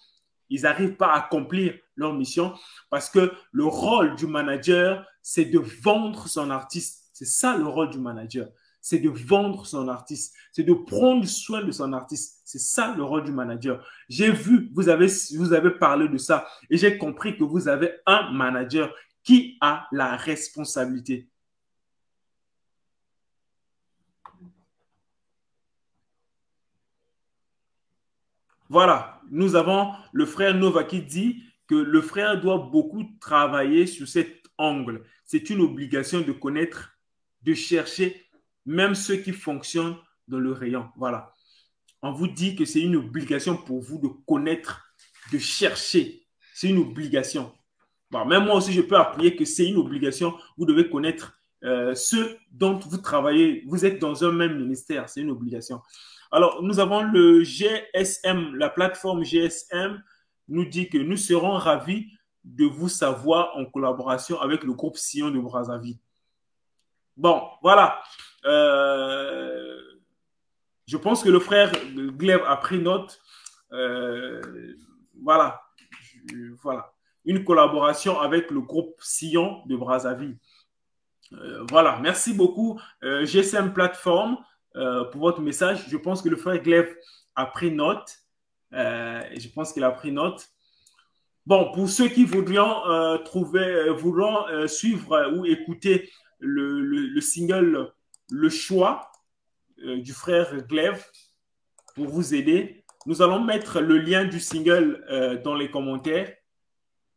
[0.49, 2.53] ils n'arrivent pas à accomplir leur mission
[2.89, 7.09] parce que le rôle du manager, c'est de vendre son artiste.
[7.13, 8.49] C'est ça le rôle du manager.
[8.81, 10.35] C'est de vendre son artiste.
[10.51, 12.41] C'est de prendre soin de son artiste.
[12.43, 13.85] C'est ça le rôle du manager.
[14.09, 17.93] J'ai vu, vous avez, vous avez parlé de ça et j'ai compris que vous avez
[18.05, 21.29] un manager qui a la responsabilité.
[28.69, 34.07] Voilà, nous avons le frère Nova qui dit que le frère doit beaucoup travailler sur
[34.07, 35.03] cet angle.
[35.25, 36.91] C'est une obligation de connaître,
[37.41, 38.29] de chercher
[38.67, 40.87] même ceux qui fonctionnent dans le rayon.
[40.97, 41.33] Voilà.
[42.03, 44.85] On vous dit que c'est une obligation pour vous de connaître,
[45.31, 46.27] de chercher.
[46.53, 47.51] C'est une obligation.
[48.11, 50.37] Même moi aussi, je peux appuyer que c'est une obligation.
[50.57, 53.63] Vous devez connaître euh, ceux dont vous travaillez.
[53.65, 55.09] Vous êtes dans un même ministère.
[55.09, 55.81] C'est une obligation.
[56.33, 60.01] Alors, nous avons le GSM, la plateforme GSM
[60.47, 62.07] nous dit que nous serons ravis
[62.43, 65.99] de vous savoir en collaboration avec le groupe Sion de Brazzaville.
[67.15, 68.01] Bon, voilà.
[68.45, 69.79] Euh,
[70.87, 73.21] je pense que le frère Gleb a pris note.
[73.71, 74.41] Euh,
[75.21, 75.61] voilà.
[76.63, 76.95] voilà.
[77.25, 80.39] Une collaboration avec le groupe Sion de Brazzaville.
[81.33, 81.99] Euh, voilà.
[82.01, 82.81] Merci beaucoup.
[83.03, 84.43] GSM Plateforme.
[84.75, 85.85] Euh, pour votre message.
[85.87, 86.87] Je pense que le frère Gleb
[87.35, 88.17] a pris note.
[88.73, 90.47] Euh, je pense qu'il a pris note.
[91.45, 93.93] Bon, pour ceux qui voudront euh, trouver,
[94.67, 96.09] suivre ou écouter
[96.39, 97.93] le, le, le, single
[98.31, 99.11] Le choix
[99.77, 101.05] du frère Glaive
[101.93, 106.33] pour vous aider, nous allons mettre le lien du single dans les commentaires.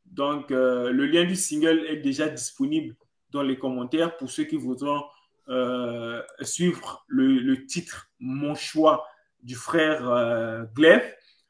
[0.04, 2.96] Donc, le lien du single est déjà disponible
[3.30, 5.04] dans les commentaires pour ceux qui voudront
[5.48, 9.06] euh, suivre le, titre Mon choix
[9.42, 10.64] du frère euh.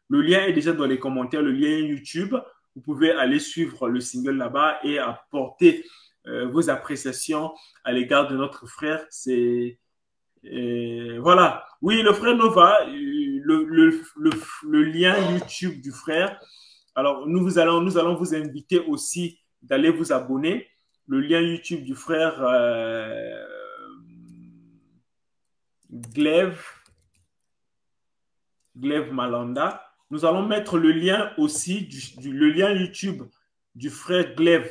[0.08, 2.36] Le lien est déjà dans les commentaires, le lien YouTube.
[2.74, 5.84] Vous pouvez aller suivre le single là-bas et apporter
[6.26, 7.52] euh, vos appréciations
[7.84, 9.04] à l'égard de notre frère.
[9.10, 9.78] C'est
[11.18, 11.66] voilà.
[11.82, 13.64] Oui, le frère Nova, le,
[14.64, 16.40] le, lien YouTube du frère.
[16.94, 20.68] Alors, nous, vous allons, nous allons vous inviter aussi d'aller vous abonner.
[21.08, 23.55] Le lien YouTube du frère euh,
[26.12, 26.62] Glaive,
[28.76, 29.82] Glaive Malanda.
[30.10, 33.22] Nous allons mettre le lien aussi, du, le lien YouTube
[33.74, 34.70] du frère Glaive.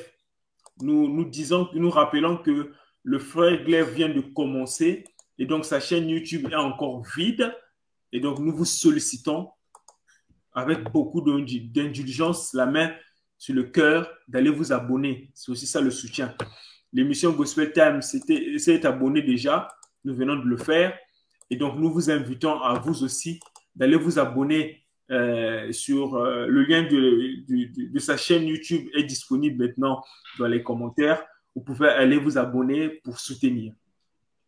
[0.82, 2.72] Nous, nous disons, nous rappelons que
[3.04, 5.06] le frère Glaive vient de commencer
[5.38, 7.54] et donc sa chaîne YouTube est encore vide.
[8.12, 9.50] Et donc nous vous sollicitons
[10.54, 12.94] avec beaucoup d'indulgence, la main
[13.38, 15.30] sur le cœur, d'aller vous abonner.
[15.34, 16.34] C'est aussi ça le soutien.
[16.94, 19.68] L'émission Gospel Time s'est abonné déjà.
[20.06, 20.98] Nous venons de le faire.
[21.50, 23.40] Et donc, nous vous invitons à vous aussi
[23.76, 30.04] d'aller vous abonner euh, sur euh, le lien de, sa chaîne YouTube est disponible maintenant
[30.40, 31.24] dans les commentaires.
[31.56, 33.74] Vous pouvez aller vous abonner pour soutenir.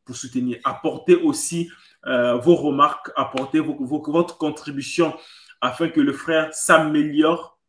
[0.06, 0.60] Pour soutenir.
[0.64, 1.70] Apporter aussi
[2.06, 3.12] euh, vos remarques,
[3.54, 5.16] vos, votre contribution
[5.62, 7.60] afin que le frère s'améliore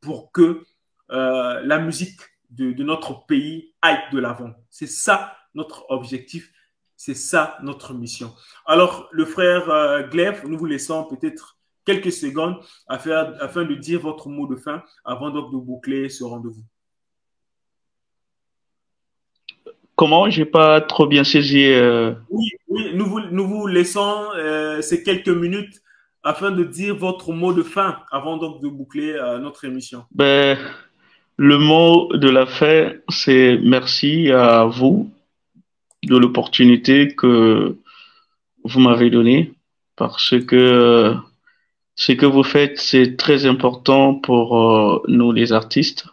[0.00, 0.64] pour que
[1.08, 2.20] la musique
[2.50, 4.52] de, notre pays aille de l'avant.
[4.70, 6.52] C'est ça notre objectif,
[6.96, 8.32] c'est ça notre mission.
[8.66, 12.56] Alors, le frère euh, Glaive, nous vous laissons peut-être quelques secondes
[12.88, 16.64] afin, afin de dire votre mot de fin avant donc de boucler ce rendez-vous.
[19.94, 20.28] Comment?
[20.28, 21.64] J'ai pas trop bien saisi.
[21.64, 25.80] Euh, oui, oui, nous vous, nous vous laissons euh, ces quelques minutes
[26.22, 30.04] afin de dire votre mot de fin avant donc de boucler euh, notre émission.
[30.10, 30.58] Ben,
[31.38, 35.10] le mot de la fin, c'est merci à vous
[36.06, 37.76] de l'opportunité que
[38.64, 39.52] vous m'avez donnée
[39.96, 41.14] parce que
[41.94, 46.06] ce que vous faites, c'est très important pour nous les artistes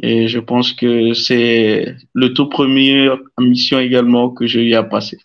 [0.00, 5.18] et je pense que c'est le tout premier mission également que j'ai eu à passer.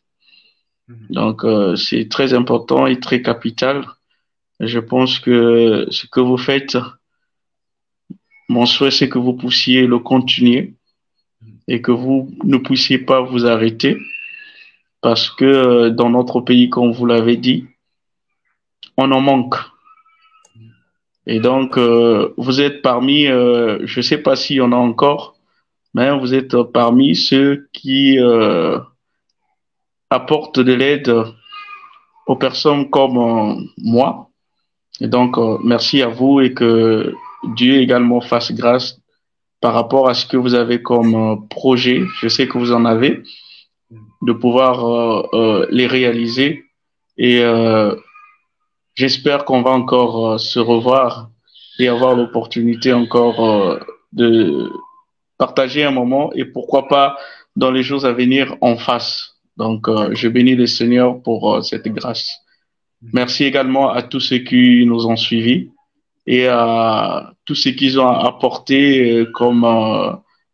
[0.88, 1.08] Mhm.
[1.10, 3.86] Donc, euh, c'est très important et très capital.
[4.60, 6.78] Je pense que ce que vous faites,
[8.50, 10.74] mon souhait, c'est que vous puissiez le continuer
[11.68, 13.98] et que vous ne puissiez pas vous arrêter
[15.04, 17.66] parce que euh, dans notre pays, comme vous l'avez dit,
[18.98, 19.56] on en manque.
[21.28, 24.78] Et donc, euh, vous êtes parmi, euh, je ne sais pas s'il y en a
[24.78, 25.36] encore,
[25.94, 28.18] mais vous êtes parmi ceux qui
[30.10, 31.14] apportent de l'aide
[32.26, 34.30] aux personnes comme moi.
[35.02, 37.14] Et donc, merci à vous et que
[37.56, 39.03] Dieu également fasse grâce
[39.64, 42.04] par rapport à ce que vous avez comme projet.
[42.22, 43.24] Je sais que vous en avez,
[44.22, 44.76] de pouvoir
[45.72, 46.66] les réaliser.
[47.18, 47.42] Et
[48.96, 51.32] J'espère qu'on va encore euh, se revoir
[51.80, 53.80] et avoir l'opportunité encore euh,
[54.12, 54.70] de
[55.40, 57.18] partager un moment et pourquoi pas
[57.56, 59.40] dans les jours à venir en face.
[59.58, 62.30] Donc, euh, je bénis le Seigneur pour cette grâce.
[63.14, 65.72] Merci également à tous ceux qui nous ont suivis
[66.26, 69.66] et à tous ceux qui ont apporté comme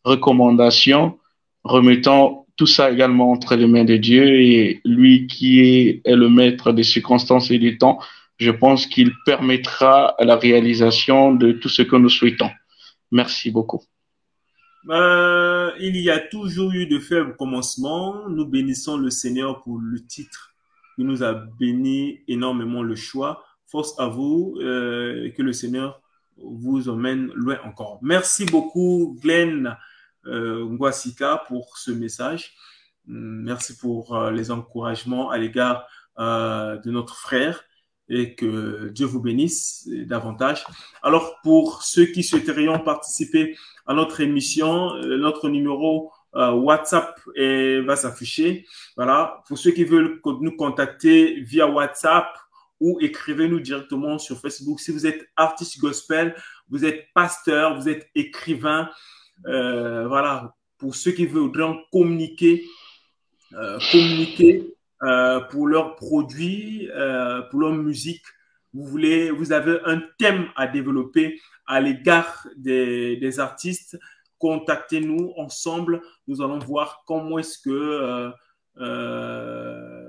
[0.03, 1.19] recommandation,
[1.63, 6.71] remettant tout ça également entre les mains de Dieu et lui qui est, le maître
[6.71, 7.99] des circonstances et des temps
[8.39, 12.49] je pense qu'il permettra la réalisation de tout ce que nous souhaitons.
[13.11, 13.81] Merci beaucoup.
[14.89, 18.29] Euh, il y a toujours eu de faibles commencements.
[18.29, 20.53] Nous bénissons le Seigneur pour le titre.
[20.97, 23.43] Il nous a béni énormément le choix.
[23.69, 26.01] Force à vous, euh, que le Seigneur
[26.37, 27.99] vous emmène loin encore.
[28.01, 29.77] Merci beaucoup, Glenn
[30.25, 32.53] euh, Ngwasika, pour ce message.
[33.05, 35.87] Merci pour euh, les encouragements à l'égard
[36.19, 37.63] euh, de notre frère
[38.09, 40.65] et que Dieu vous bénisse davantage.
[41.01, 43.55] Alors, pour ceux qui souhaiterions participer
[43.85, 48.65] à notre émission, euh, notre numéro euh, WhatsApp va s'afficher.
[48.97, 49.41] Voilà.
[49.47, 52.27] Pour ceux qui veulent nous contacter via WhatsApp
[52.79, 54.79] ou écrivez-nous directement sur Facebook.
[54.79, 56.35] Si vous êtes artiste gospel,
[56.69, 58.89] vous êtes pasteur, vous êtes écrivain,
[59.47, 60.55] euh, voilà.
[60.77, 62.63] Pour ceux qui voudraient communiquer,
[63.91, 68.25] communiquer euh, pour leurs produits, euh, pour leur musique.
[68.73, 73.97] Vous voulez, vous avez un thème à développer à l'égard des, artistes.
[74.39, 76.01] Contactez-nous ensemble.
[76.27, 78.29] Nous allons voir comment est-ce que euh,
[78.77, 80.08] euh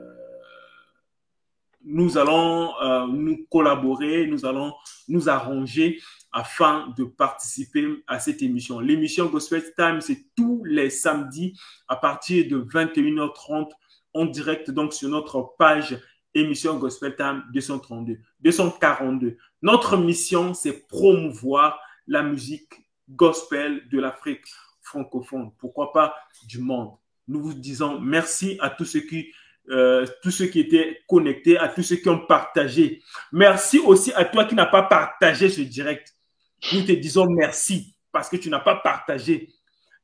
[1.84, 4.72] nous allons euh, nous collaborer, nous allons
[5.08, 6.00] nous arranger
[6.32, 8.80] afin de participer à cette émission.
[8.80, 11.58] L'émission Gospel Time, c'est tous les samedis
[11.88, 13.70] à partir de 21h30
[14.14, 15.98] en direct donc sur notre page
[16.34, 19.36] émission Gospel Time 232, 242.
[19.62, 22.72] Notre mission, c'est promouvoir la musique
[23.08, 24.44] gospel de l'Afrique
[24.82, 26.14] francophone, pourquoi pas
[26.46, 26.92] du monde?
[27.28, 29.32] Nous vous disons merci à tous ceux qui
[29.68, 33.02] euh, tous ceux qui étaient connectés, à tous ceux qui ont partagé.
[33.32, 36.14] Merci aussi à toi qui n'as pas partagé ce direct.
[36.72, 39.48] Nous te disons merci parce que tu n'as pas partagé.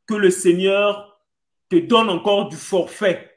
[0.06, 1.20] Que le Seigneur
[1.68, 3.36] te donne encore du forfait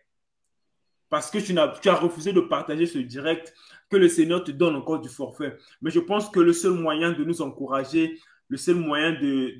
[1.10, 3.54] parce que tu, as, tu refusé de partager ce direct,
[3.90, 5.58] que le Seigneur te donne encore du forfait.
[5.82, 9.58] Mais je pense que le seul moyen de nous encourager, le seul moyen de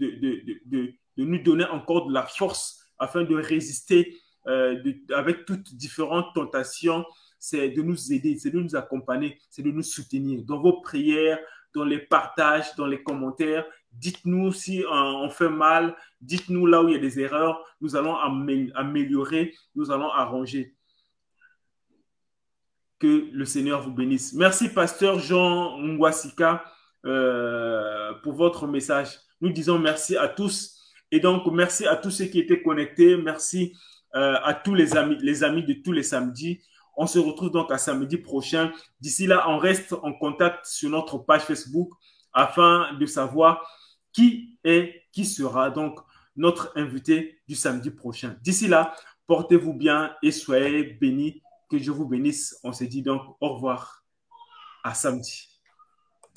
[1.18, 4.16] nous donner encore de la force afin de résister
[4.50, 4.76] euh,
[5.16, 7.06] avec toutes différentes tentations,
[7.38, 11.40] c'est de nous aider, c'est de nous accompagner, c'est de nous soutenir dans vos prières,
[11.74, 13.66] dans les partages, dans les commentaires.
[13.94, 18.16] Dites-nous si on fait mal, dites-nous là où il y a des erreurs, nous allons
[18.76, 20.76] améliorer, nous allons arranger.
[23.00, 24.34] Que le Seigneur vous bénisse.
[24.34, 26.66] Merci, pasteur Jean Ngwasika,
[27.06, 29.20] euh, pour votre message.
[29.40, 30.76] Nous disons merci à tous.
[31.10, 33.16] Et donc, merci à tous ceux qui étaient connectés.
[33.16, 33.74] Merci
[34.16, 36.62] euh, à tous les amis, les amis de tous les samedis.
[36.98, 38.72] On se retrouve donc à samedi prochain.
[39.00, 41.90] D'ici là, on reste en contact sur notre page Facebook
[42.34, 43.66] afin de savoir
[44.12, 46.00] qui est, qui sera donc
[46.36, 48.36] notre invité du samedi prochain.
[48.42, 48.94] D'ici là,
[49.28, 51.42] portez-vous bien et soyez bénis.
[51.70, 52.60] Que je vous bénisse.
[52.64, 54.04] On se dit donc au revoir.
[54.84, 55.59] À samedi.